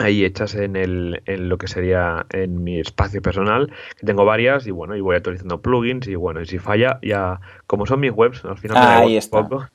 [0.00, 4.66] ahí hechas en, el, en lo que sería en mi espacio personal, que tengo varias
[4.66, 8.12] y bueno, y voy actualizando plugins y bueno, y si falla, ya como son mis
[8.12, 9.46] webs, al final me ahí está.
[9.46, 9.68] poco,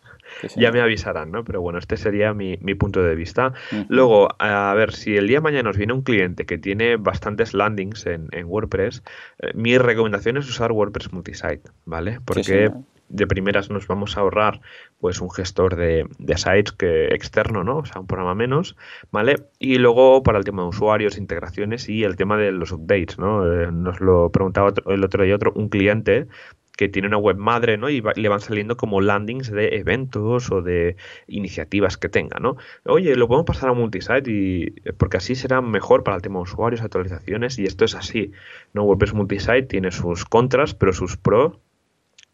[0.55, 1.43] ya me avisarán, ¿no?
[1.43, 3.53] Pero bueno, este sería mi, mi punto de vista.
[3.87, 7.53] Luego, a ver, si el día de mañana nos viene un cliente que tiene bastantes
[7.53, 9.03] landings en, en WordPress,
[9.39, 12.19] eh, mi recomendación es usar WordPress Multisite, ¿vale?
[12.25, 12.71] Porque
[13.09, 14.61] de primeras nos vamos a ahorrar
[14.99, 17.77] pues un gestor de, de, sites que externo, ¿no?
[17.77, 18.75] O sea, un programa menos,
[19.11, 19.35] ¿vale?
[19.59, 23.45] Y luego para el tema de usuarios, integraciones y el tema de los updates, ¿no?
[23.51, 26.27] Eh, nos lo preguntaba el otro día otro, un cliente
[26.75, 27.89] que tiene una web madre, ¿no?
[27.89, 30.97] Y le van saliendo como landings de eventos o de
[31.27, 32.57] iniciativas que tenga, ¿no?
[32.85, 36.43] Oye, lo podemos pasar a multisite y porque así será mejor para el tema de
[36.43, 38.31] usuarios, actualizaciones y esto es así,
[38.73, 38.83] ¿no?
[38.83, 41.53] WordPress multisite tiene sus contras, pero sus pros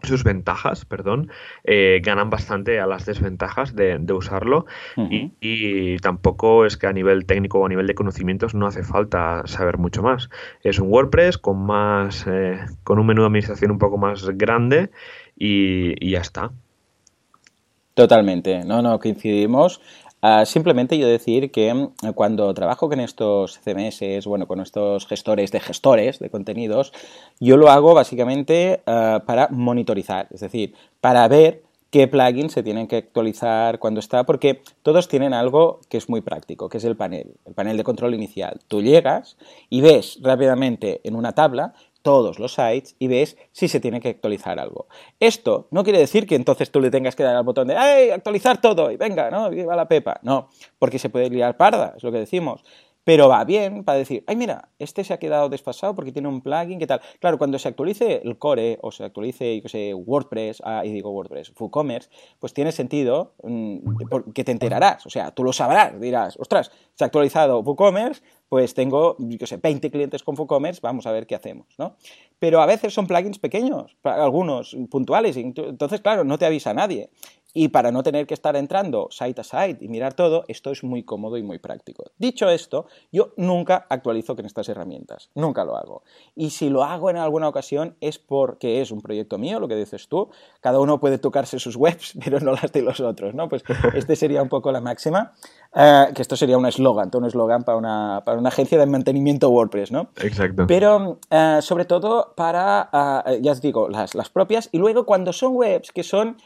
[0.03, 1.31] sus ventajas, perdón,
[1.63, 4.65] eh, ganan bastante a las desventajas de, usarlo
[5.39, 9.43] y, tampoco es que a nivel técnico o a nivel de conocimientos no hace falta
[9.45, 10.29] saber mucho más.
[10.63, 14.89] Es un WordPress con más, eh, con un menú de administración un poco más grande
[15.37, 16.51] y, y ya está.
[17.93, 19.81] Totalmente, no, no, coincidimos.
[20.23, 25.51] Ah, simplemente yo decir que mm, cuando trabajo con estos CMS, bueno, con estos gestores
[25.51, 26.93] de gestores de contenidos,
[27.39, 32.87] yo lo hago básicamente ah, para monitorizar, es decir, para ver qué plugins se tienen
[32.87, 36.95] que actualizar cuando está, porque todos tienen algo que es muy práctico, que es el
[36.95, 38.59] panel, el panel de control inicial.
[38.67, 39.37] Tú llegas
[39.69, 44.09] y ves rápidamente en una tabla todos los sites y ves si se tiene que
[44.09, 44.87] actualizar algo.
[45.19, 48.09] Esto no quiere decir que entonces tú le tengas que dar al botón de ¡ay!
[48.09, 48.91] actualizar todo!
[48.91, 49.49] y venga, ¿no?
[49.49, 50.19] Viva la pepa.
[50.23, 50.49] No,
[50.79, 52.63] porque se puede liar parda, es lo que decimos.
[53.03, 56.41] Pero va bien para decir, ay, mira, este se ha quedado desfasado porque tiene un
[56.41, 57.01] plugin, ¿qué tal?
[57.19, 61.09] Claro, cuando se actualice el core o se actualice, yo sé, WordPress, ah, y digo
[61.09, 65.03] WordPress, WooCommerce, pues tiene sentido mm, que te enterarás.
[65.07, 68.21] O sea, tú lo sabrás, dirás, ostras, se ha actualizado WooCommerce,
[68.51, 71.95] pues tengo, yo sé, 20 clientes con WooCommerce, vamos a ver qué hacemos, ¿no?
[72.37, 77.09] Pero a veces son plugins pequeños, algunos puntuales, entonces, claro, no te avisa nadie.
[77.53, 80.83] Y para no tener que estar entrando site a site y mirar todo, esto es
[80.83, 82.05] muy cómodo y muy práctico.
[82.17, 86.03] Dicho esto, yo nunca actualizo con estas herramientas, nunca lo hago.
[86.35, 89.75] Y si lo hago en alguna ocasión es porque es un proyecto mío, lo que
[89.75, 90.29] dices tú.
[90.61, 93.49] Cada uno puede tocarse sus webs, pero no las de los otros, ¿no?
[93.49, 95.33] Pues este sería un poco la máxima,
[95.75, 98.85] eh, que esto sería un eslogan, todo un eslogan para una, para una agencia de
[98.85, 100.09] mantenimiento WordPress, ¿no?
[100.21, 100.65] Exacto.
[100.67, 105.33] Pero eh, sobre todo para, eh, ya os digo, las, las propias y luego cuando
[105.33, 106.37] son webs que son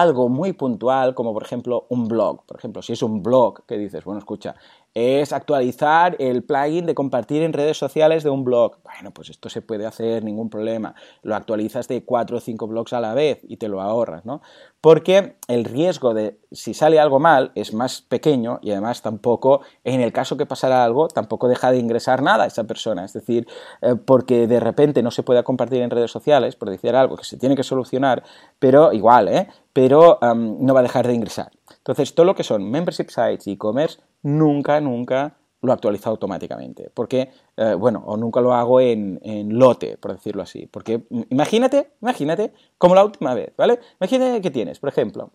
[0.00, 2.44] algo muy puntual, como por ejemplo un blog.
[2.46, 4.54] Por ejemplo, si es un blog que dices, bueno, escucha,
[4.94, 8.78] es actualizar el plugin de compartir en redes sociales de un blog.
[8.82, 10.94] Bueno, pues esto se puede hacer, ningún problema.
[11.22, 14.42] Lo actualizas de cuatro o cinco blogs a la vez y te lo ahorras, ¿no?
[14.80, 20.00] Porque el riesgo de si sale algo mal es más pequeño y además tampoco, en
[20.00, 23.04] el caso que pasara algo, tampoco deja de ingresar nada a esa persona.
[23.04, 23.46] Es decir,
[23.82, 27.24] eh, porque de repente no se pueda compartir en redes sociales, por decir algo que
[27.24, 28.22] se tiene que solucionar,
[28.58, 29.48] pero igual, ¿eh?
[29.72, 31.57] Pero no va a dejar de ingresar.
[31.88, 36.90] Entonces, todo lo que son membership sites y e-commerce nunca, nunca lo actualizo automáticamente.
[36.92, 39.18] Porque, eh, bueno, o nunca lo hago en,
[39.58, 40.66] lote, por decirlo así.
[40.66, 43.80] Porque imagínate, imagínate, como la última vez, ¿vale?
[43.98, 45.30] Imagínate que tienes, por ejemplo,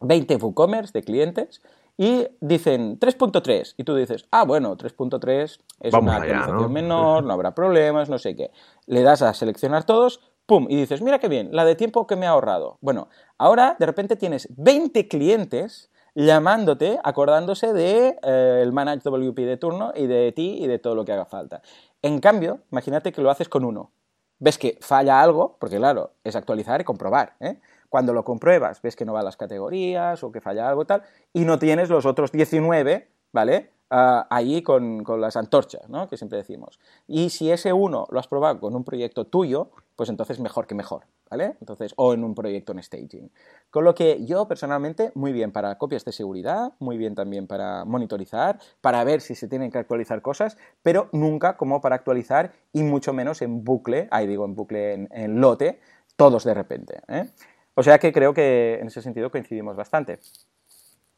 [0.00, 1.62] 20 WooCommerce de clientes
[1.96, 7.54] y dicen 3.3 y tú dices, ah, bueno, 3.3 es una actualización menor, no habrá
[7.54, 8.50] problemas, no sé qué.
[8.86, 12.16] Le das a seleccionar todos, pum, y dices, mira qué bien, la de tiempo que
[12.16, 12.78] me ha ahorrado.
[12.80, 19.56] Bueno, ahora de repente tienes 20 clientes llamándote, acordándose de eh, el Manage WP de
[19.56, 21.62] turno y de ti y de todo lo que haga falta.
[22.02, 23.90] En cambio, imagínate que lo haces con uno.
[24.38, 27.34] Ves que falla algo, porque claro, es actualizar y comprobar.
[27.40, 27.60] ¿eh?
[27.88, 30.86] Cuando lo compruebas, ves que no va a las categorías o que falla algo y
[30.86, 33.70] tal, y no tienes los otros 19, ¿vale?
[33.96, 36.08] Ahí con, las antorchas, ¿no?
[36.08, 36.80] Que siempre decimos.
[37.06, 40.74] Y si ese uno lo has probado con un proyecto tuyo, pues entonces mejor que
[40.74, 41.56] mejor, ¿vale?
[41.60, 43.30] Entonces, o en un proyecto en staging.
[43.70, 47.84] Con lo que yo personalmente, muy bien para copias de seguridad, muy bien también para
[47.84, 52.82] monitorizar, para ver si se tienen que actualizar cosas, pero nunca como para actualizar y
[52.82, 55.78] mucho menos en bucle, ahí digo en bucle, en, lote,
[56.16, 57.00] todos de repente.
[57.06, 57.30] ¿eh?
[57.74, 60.18] O sea que creo que en ese sentido coincidimos bastante.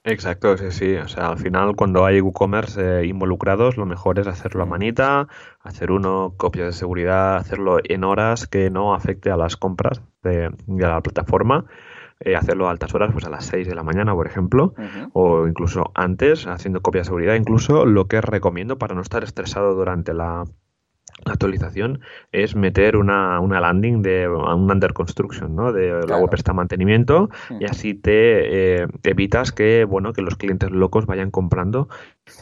[0.08, 0.94] Exacto, sí, sí.
[0.94, 5.26] O sea, al final cuando hay WooCommerce eh, involucrados, lo mejor es hacerlo a manita,
[5.60, 10.50] hacer uno, copias de seguridad, hacerlo en horas que no afecte a las compras de,
[10.68, 11.64] la plataforma.
[12.20, 14.74] Eh, hacerlo a altas horas, pues a las 6 de la mañana, por ejemplo,
[15.12, 19.74] o incluso antes, haciendo copia de seguridad, incluso lo que recomiendo para no estar estresado
[19.74, 20.44] durante la,
[21.24, 22.00] la actualización
[22.30, 25.72] es meter una, una landing de un under construction, ¿no?
[25.72, 30.70] De la web está mantenimiento y así te eh, evitas que, bueno, que los clientes
[30.70, 31.88] locos vayan comprando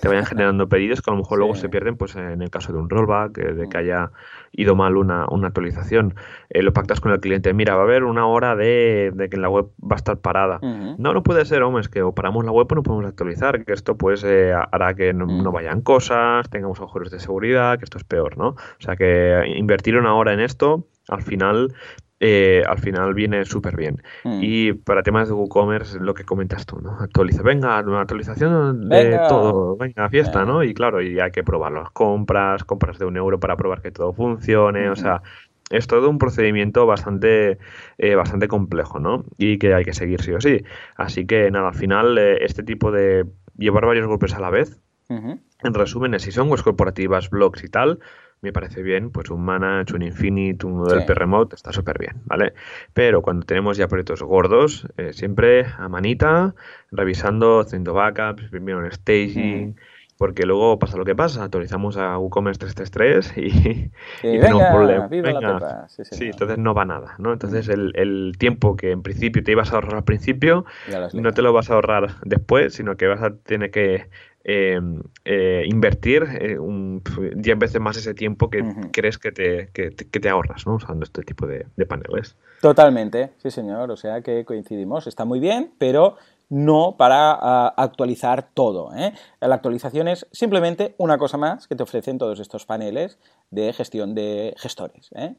[0.01, 2.72] te vayan generando pedidos que a lo mejor luego se pierden pues en el caso
[2.72, 4.11] de un rollback, eh, de que haya
[4.57, 6.14] ido mal una, una actualización.
[6.50, 9.48] Eh, lo pactas con el cliente, mira, va a haber una hora de, que la
[9.48, 10.61] web va a estar parada.
[10.62, 13.64] No, no puede ser, hombre, es que o paramos la web o no podemos actualizar,
[13.64, 17.84] que esto pues eh, hará que no, no, vayan cosas, tengamos agujeros de seguridad, que
[17.84, 18.48] esto es peor, ¿no?
[18.48, 21.74] O sea que invertir una hora en esto al final
[22.21, 24.03] eh, al final viene súper bien.
[24.25, 24.41] Mm.
[24.43, 26.97] Y para temas de WooCommerce, lo que comentas tú, ¿no?
[27.01, 30.62] Actualiza, venga, una actualización de todo, venga, fiesta, ¿no?
[30.62, 33.91] Y claro, y hay que probar las compras, compras de un euro para probar que
[33.91, 35.23] todo funcione, o sea,
[35.71, 37.59] es todo un procedimiento bastante,
[37.99, 39.25] eh, bastante complejo, ¿no?
[39.37, 40.62] Y que hay que seguir sí o sí.
[40.97, 43.25] Así que nada, al final, eh, este tipo de
[43.57, 48.01] llevar varios golpes a la vez, en resumen, si son webs corporativas, blogs y tal,
[48.45, 52.53] me parece bien, pues un Manage, un Infinite, un Model Remote, está súper bien, ¿vale?
[52.92, 56.55] Pero cuando tenemos ya proyectos gordos, eh, siempre a manita,
[56.92, 59.74] revisando, haciendo backups, primero en staging, mm.
[60.18, 63.90] porque luego pasa lo que pasa, actualizamos a WooCommerce 333 y,
[64.22, 65.97] y tenemos problemas.
[66.11, 67.32] Sí, entonces no va nada, ¿no?
[67.32, 70.66] Entonces el, el, tiempo que en principio te ibas a ahorrar al principio,
[71.14, 74.07] no te lo vas a ahorrar después, sino que vas a tener que
[74.47, 74.78] eh,
[75.24, 77.03] eh, invertir eh, un,
[77.34, 80.74] 10 veces más ese tiempo que crees que te, que, te, ahorras ¿no?
[80.74, 82.36] usando este tipo de, de, paneles.
[82.61, 86.16] Totalmente, sí señor, o sea que coincidimos, está muy bien, pero
[86.49, 88.95] no para actualizar todo.
[88.95, 89.12] ¿eh?
[89.40, 93.18] La actualización es simplemente una cosa más que te ofrecen todos estos paneles
[93.51, 95.11] de gestión de gestores.
[95.14, 95.34] ¿eh?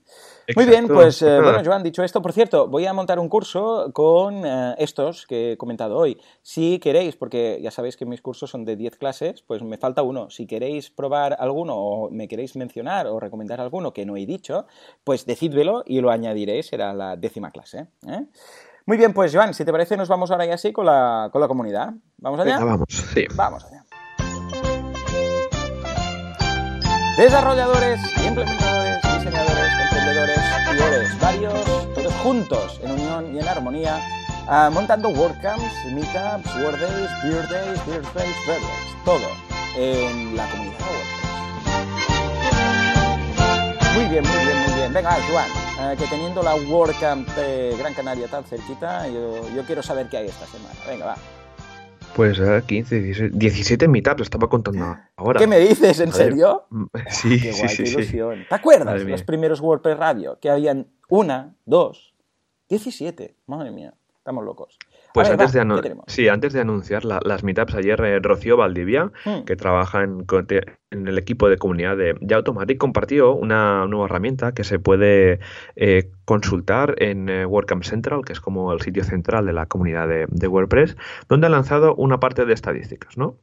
[0.55, 3.91] Muy bien, pues eh, bueno, Joan, dicho esto, por cierto, voy a montar un curso
[3.93, 4.45] con
[4.77, 6.19] estos que he comentado hoy.
[6.41, 10.01] Si queréis, porque ya sabéis que mis cursos son de 10 clases, pues me falta
[10.01, 10.29] uno.
[10.29, 14.65] Si queréis probar alguno o me queréis mencionar o recomendar alguno que no he dicho,
[15.03, 17.87] pues decídmelo y lo añadiré, será la décima clase.
[18.87, 21.41] Muy bien, pues Joan, si te parece, nos vamos ahora ya así con la, con
[21.41, 21.95] la comunidad.
[22.17, 22.59] ¿Vamos allá?
[22.59, 23.25] vamos, sí.
[23.33, 23.83] Vamos allá.
[27.17, 30.37] Desarrolladores, implementadores, diseñadores, emprendedores,
[31.15, 33.99] y varios, todos juntos, en unión y en armonía,
[34.47, 39.29] uh, montando WordCamps, Meetups, WordDays, Beer Days, Beer Days, Beer Days, todo
[39.77, 41.25] en la comunidad WordPress.
[43.95, 44.93] Muy bien, muy bien, muy bien.
[44.93, 45.49] Venga, Joan,
[45.79, 50.17] uh, que teniendo la WordCamp de Gran Canaria tan cerquita, yo, yo quiero saber qué
[50.17, 50.75] hay esta semana.
[50.87, 51.15] Venga, va.
[52.15, 55.37] Pues 15, 16, 17 meetups, estaba contando ahora.
[55.37, 55.99] ¿Qué me dices?
[55.99, 56.65] ¿En serio?
[57.09, 58.45] Sí, sí, sí, qué ilusión.
[58.47, 60.39] ¿Te acuerdas de los primeros WordPress Radio?
[60.39, 62.15] Que habían una, dos,
[62.69, 63.35] 17.
[63.47, 64.79] Madre mía, estamos locos.
[65.15, 69.45] Pues antes, de sí, antes de anunciar las meetups, ayer eh, Rocío Valdivia, hmm.
[69.45, 70.25] que trabaja en,
[70.91, 75.39] el equipo de comunidad de, Automatic, compartió una nueva herramienta que se puede
[75.77, 80.09] eh, consultar en eh, WordCamp Central, que es como el sitio central de la comunidad
[80.09, 80.97] de, de WordPress,
[81.29, 83.37] donde ha lanzado una parte de estadísticas, ¿no?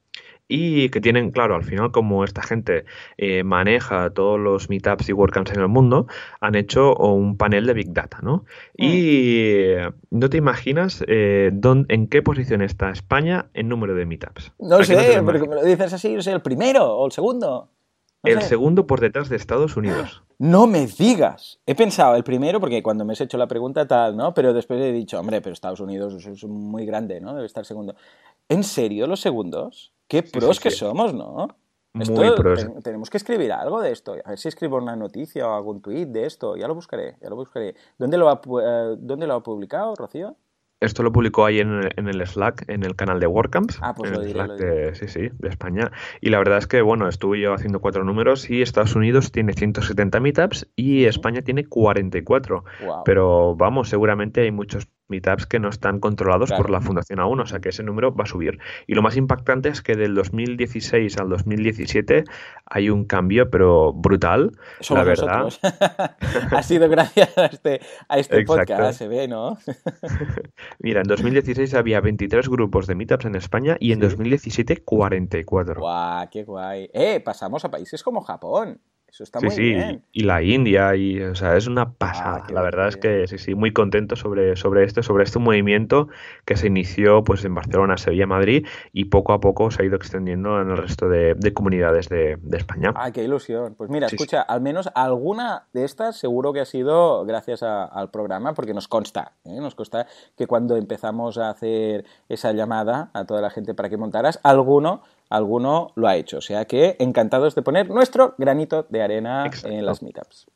[0.48, 2.84] Y que tienen, claro, al final como esta gente
[3.16, 6.06] eh, maneja todos los meetups y WordCamps en el mundo,
[6.40, 8.44] han hecho un panel de Big Data, ¿no?
[8.76, 10.18] Y mm.
[10.18, 11.50] no te imaginas eh,
[11.88, 14.52] en qué posición está España en número de meetups.
[14.58, 17.68] No sé, porque me lo dices así, no sé, el primero o el segundo.
[18.22, 20.22] el segundo por detrás de Estados Unidos.
[20.38, 21.60] No me digas.
[21.66, 24.34] He pensado el primero porque cuando me has hecho la pregunta tal, ¿no?
[24.34, 27.32] Pero después he dicho, hombre, pero Estados Unidos es muy grande, ¿no?
[27.32, 27.94] Debe estar segundo.
[28.48, 29.92] ¿En serio los segundos?
[30.12, 31.48] Qué pros que somos, ¿no?
[31.94, 32.66] Muy pros.
[32.82, 34.14] tenemos que escribir algo de esto.
[34.26, 36.54] A ver si escribo una noticia o algún tweet de esto.
[36.54, 37.74] Ya lo buscaré, ya lo buscaré.
[37.96, 40.36] ¿Dónde lo ha, eh, ¿dónde lo ha publicado, Rocío?
[40.80, 43.78] Esto lo publicó ahí en, el Slack, en el canal de WordCamps.
[43.80, 45.92] Ah, pues en lo el Slack de, sí, sí, de España.
[46.20, 49.54] Y la verdad es que, bueno, estuve yo haciendo cuatro números y Estados Unidos tiene
[49.54, 52.64] 170 meetups y España tiene 44.
[53.06, 57.46] Pero vamos, seguramente hay muchos meetups que no están controlados por la Fundación aún, o
[57.46, 58.58] sea que ese número va a subir.
[58.86, 62.24] Y lo más impactante es que del 2016 al 2017
[62.66, 64.52] hay un cambio, pero brutal,
[64.88, 65.48] la verdad.
[66.50, 69.58] ha sido gracias a este, a este podcast, se ve, ¿no?
[70.78, 75.80] Mira, en 2016 había 23 grupos de meetups en España y en 2017 44.
[75.80, 76.28] ¡Guau!
[76.30, 76.90] ¡Qué guay!
[76.92, 77.20] ¡Eh!
[77.20, 78.80] Pasamos a países como Japón.
[79.12, 80.02] Eso está sí, muy sí, bien.
[80.10, 82.46] y la India, y, o sea, es una pasada.
[82.50, 86.08] la verdad es que sí, sí, muy contento sobre, sobre esto, sobre este movimiento
[86.46, 89.96] que se inició pues en Barcelona, Sevilla, Madrid y poco a poco se ha ido
[89.96, 92.94] extendiendo en el resto de, comunidades de, España.
[92.96, 93.74] ¡Ay, qué ilusión!
[93.76, 98.54] Pues mira, escucha, al menos alguna de estas seguro que ha sido gracias al programa,
[98.54, 99.60] porque nos consta, ¿eh?
[99.60, 100.06] nos consta
[100.38, 105.02] que cuando empezamos a hacer esa llamada a toda la gente para que montaras, alguno
[105.32, 106.38] alguno lo ha hecho.
[106.38, 110.46] O sea que encantados de poner nuestro granito de arena en las meetups.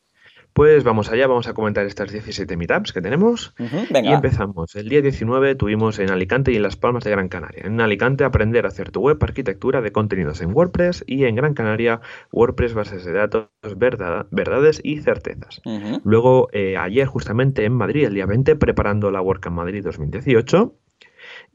[0.56, 3.54] Pues vamos allá, vamos a comentar estas 17 meetups que tenemos.
[3.58, 4.74] Y empezamos.
[4.74, 7.64] El día 19 tuvimos en Alicante y en Las Palmas de Gran Canaria.
[7.66, 11.52] En Alicante aprender a hacer tu web, arquitectura de contenidos en WordPress y en Gran
[11.52, 12.00] Canaria
[12.32, 13.48] WordPress, bases de datos,
[14.30, 15.60] verdades y certezas.
[16.04, 20.74] Luego eh, ayer justamente en Madrid, el día 20, preparando la WordCamp Madrid 2018.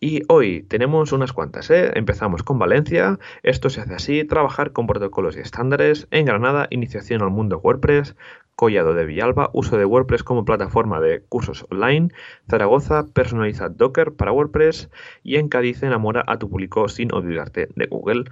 [0.03, 1.91] Y hoy tenemos unas cuantas, ¿eh?
[1.93, 7.21] Empezamos con Valencia, esto se hace así, trabajar con protocolos y estándares, en Granada, iniciación
[7.21, 8.15] al mundo WordPress,
[8.55, 12.09] Collado de Villalba, uso de WordPress como plataforma de cursos online,
[12.49, 14.89] Zaragoza, personaliza Docker para WordPress
[15.21, 18.23] y en Cádiz enamora a tu público sin olvidarte de Google.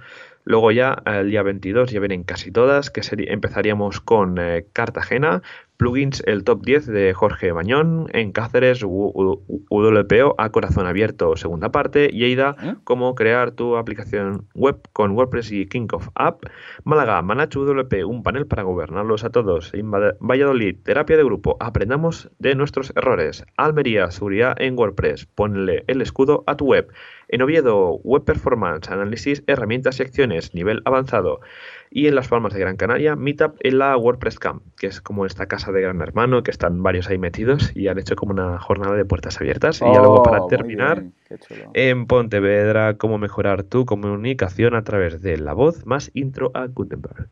[0.44, 5.42] Luego ya el día 22 ya vienen casi todas, que empezaríamos con eh, Cartagena,
[5.80, 12.08] plugins el top 10 de Jorge Bañón, en Cáceres WPO a corazón abierto segunda parte,
[12.08, 12.74] Lleida, ¿Eh?
[12.84, 16.44] cómo crear tu aplicación web con WordPress y King of App,
[16.84, 19.72] Málaga, Manachu WP, un panel para gobernarlos a todos,
[20.20, 26.44] Valladolid, terapia de grupo, aprendamos de nuestros errores, Almería, seguridad en WordPress, ponle el escudo
[26.46, 26.92] a tu web,
[27.30, 31.40] en Oviedo, Web Performance, Análisis, Herramientas y Acciones, nivel avanzado.
[31.92, 35.26] Y en Las Palmas de Gran Canaria, Meetup en la WordPress Camp, que es como
[35.26, 38.60] esta casa de Gran Hermano, que están varios ahí metidos y han hecho como una
[38.60, 39.82] jornada de puertas abiertas.
[39.82, 41.02] y ya luego para oh, terminar,
[41.74, 47.28] en Pontevedra, cómo mejorar tu comunicación a través de la voz, más intro a Gutenberg.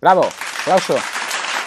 [0.00, 0.24] Bravo,
[0.62, 0.96] aplauso.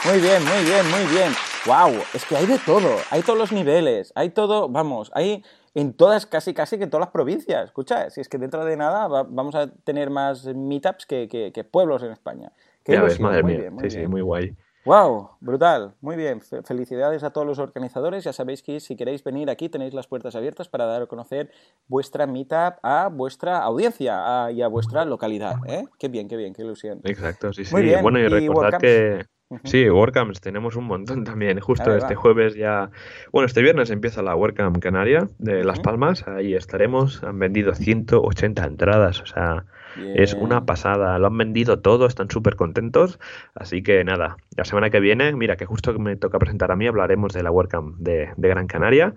[0.06, 1.32] Muy bien, muy bien, muy bien.
[1.68, 5.94] Wow, es que hay de todo, hay todos los niveles, hay todo, vamos, hay en
[5.94, 7.66] todas, casi casi que en todas las provincias.
[7.66, 12.04] Escucha, si es que dentro de nada vamos a tener más meetups que, que, pueblos
[12.04, 12.52] en España.
[12.86, 13.72] ya ves, madre mía.
[13.82, 14.56] sí, sí, muy guay.
[14.84, 15.30] ¡Wow!
[15.42, 15.94] Brutal.
[16.02, 16.42] Muy bien.
[16.42, 18.24] Felicidades a todos los organizadores.
[18.24, 21.52] Ya sabéis que si queréis venir aquí tenéis las puertas abiertas para dar a conocer
[21.88, 25.58] vuestra meetup a vuestra audiencia y a vuestra localidad.
[25.68, 25.86] ¿eh?
[26.00, 27.00] Qué bien, qué bien, qué ilusión.
[27.04, 27.74] Exacto, sí, sí.
[27.74, 28.02] Muy bien.
[28.02, 29.26] Bueno, y recordad que
[29.64, 31.60] Sí, WordCamps tenemos un montón también.
[31.60, 32.90] Justo este jueves ya.
[33.32, 36.28] Bueno, este viernes empieza la WordCamp Canaria de Las Palmas.
[36.28, 37.24] Ahí estaremos.
[37.24, 39.22] Han vendido 180 entradas.
[39.22, 39.66] O sea,
[40.16, 41.20] es una pasada.
[41.20, 42.06] Lo han vendido todo.
[42.06, 43.20] Están súper contentos.
[43.56, 46.88] Así que nada, la semana que viene, mira, que justo me toca presentar a mí,
[46.88, 49.14] hablaremos de la WordCamp de, Gran Canaria.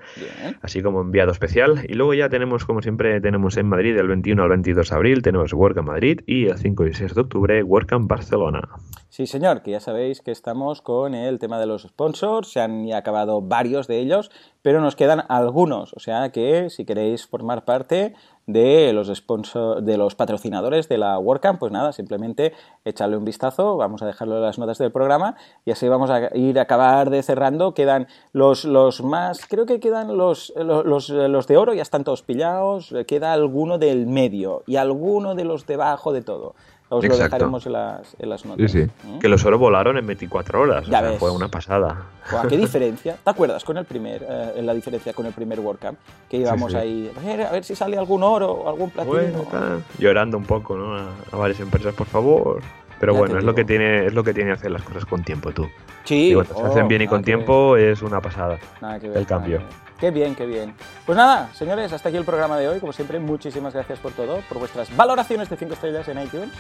[0.62, 1.85] Así como enviado especial.
[1.89, 5.22] Y luego ya tenemos, como siempre, tenemos en Madrid el 21 al 22 de abril.
[5.22, 6.20] Tenemos WordCamp Madrid.
[6.26, 8.68] Y el 5 y 6 de octubre, WordCamp Barcelona.
[9.14, 12.92] Sí, señor, que ya sabéis que estamos con el tema de los sponsors, se han
[12.92, 18.14] acabado varios de ellos, pero nos quedan algunos, o sea que si queréis formar parte
[18.48, 22.54] de los sponsors, de los patrocinadores de la WordCamp, pues nada, simplemente
[22.84, 26.36] echarle un vistazo, vamos a dejarlo en las notas del programa y así vamos a
[26.36, 31.46] ir a acabar de cerrando, quedan los, los más, creo que quedan los, los, los
[31.46, 36.12] de oro, ya están todos pillados, queda alguno del medio y alguno de los debajo
[36.12, 36.56] de todo.
[36.91, 38.70] Os lo dejaremos en las, en las notas.
[38.70, 38.91] Sí, sí.
[39.05, 39.18] ¿Mm?
[39.18, 40.87] Que los oro volaron en 24 horas.
[40.87, 41.18] Ya ves.
[41.18, 42.03] Fue una pasada.
[42.49, 43.16] ¿Qué diferencia?
[43.22, 45.99] ¿Te acuerdas con el primer, eh, la diferencia con el primer WordCamp?
[46.28, 49.14] Que íbamos ahí, a ver, a ver, si sale algún oro o algún platino.
[49.14, 50.95] Bueno, llorando un poco, ¿no?
[50.97, 52.61] A, varias empresas, por favor.
[53.01, 55.53] Pero bueno, es lo que tiene, es lo que tiene hacer las cosas con tiempo,
[55.53, 55.68] tú.
[56.05, 56.30] Sí.
[56.30, 58.59] Y cuando se hacen bien y con tiempo es una pasada.
[58.80, 59.61] Nada que ver, el cambio.
[59.99, 60.74] Qué bien, qué bien.
[61.07, 62.80] Pues nada, señores, hasta aquí el programa de hoy.
[62.80, 66.51] Como siempre, muchísimas gracias por todo, por vuestras valoraciones de 5 estrellas en iTunes,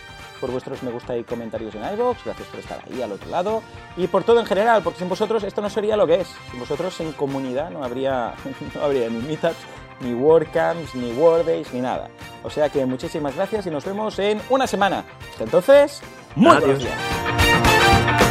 [0.40, 3.62] por vuestros me gusta y comentarios en iVoox, gracias por estar ahí al otro lado
[3.96, 6.28] y por todo en general, porque sin vosotros esto no sería lo que es.
[6.50, 8.34] Sin vosotros en comunidad no habría,
[8.74, 9.56] no habría ni meetups,
[10.00, 12.08] ni WordCamps, ni WordDays, ni nada.
[12.42, 15.04] O sea que muchísimas gracias y nos vemos en una semana.
[15.30, 16.02] Hasta entonces,
[16.36, 18.23] muy buenos días.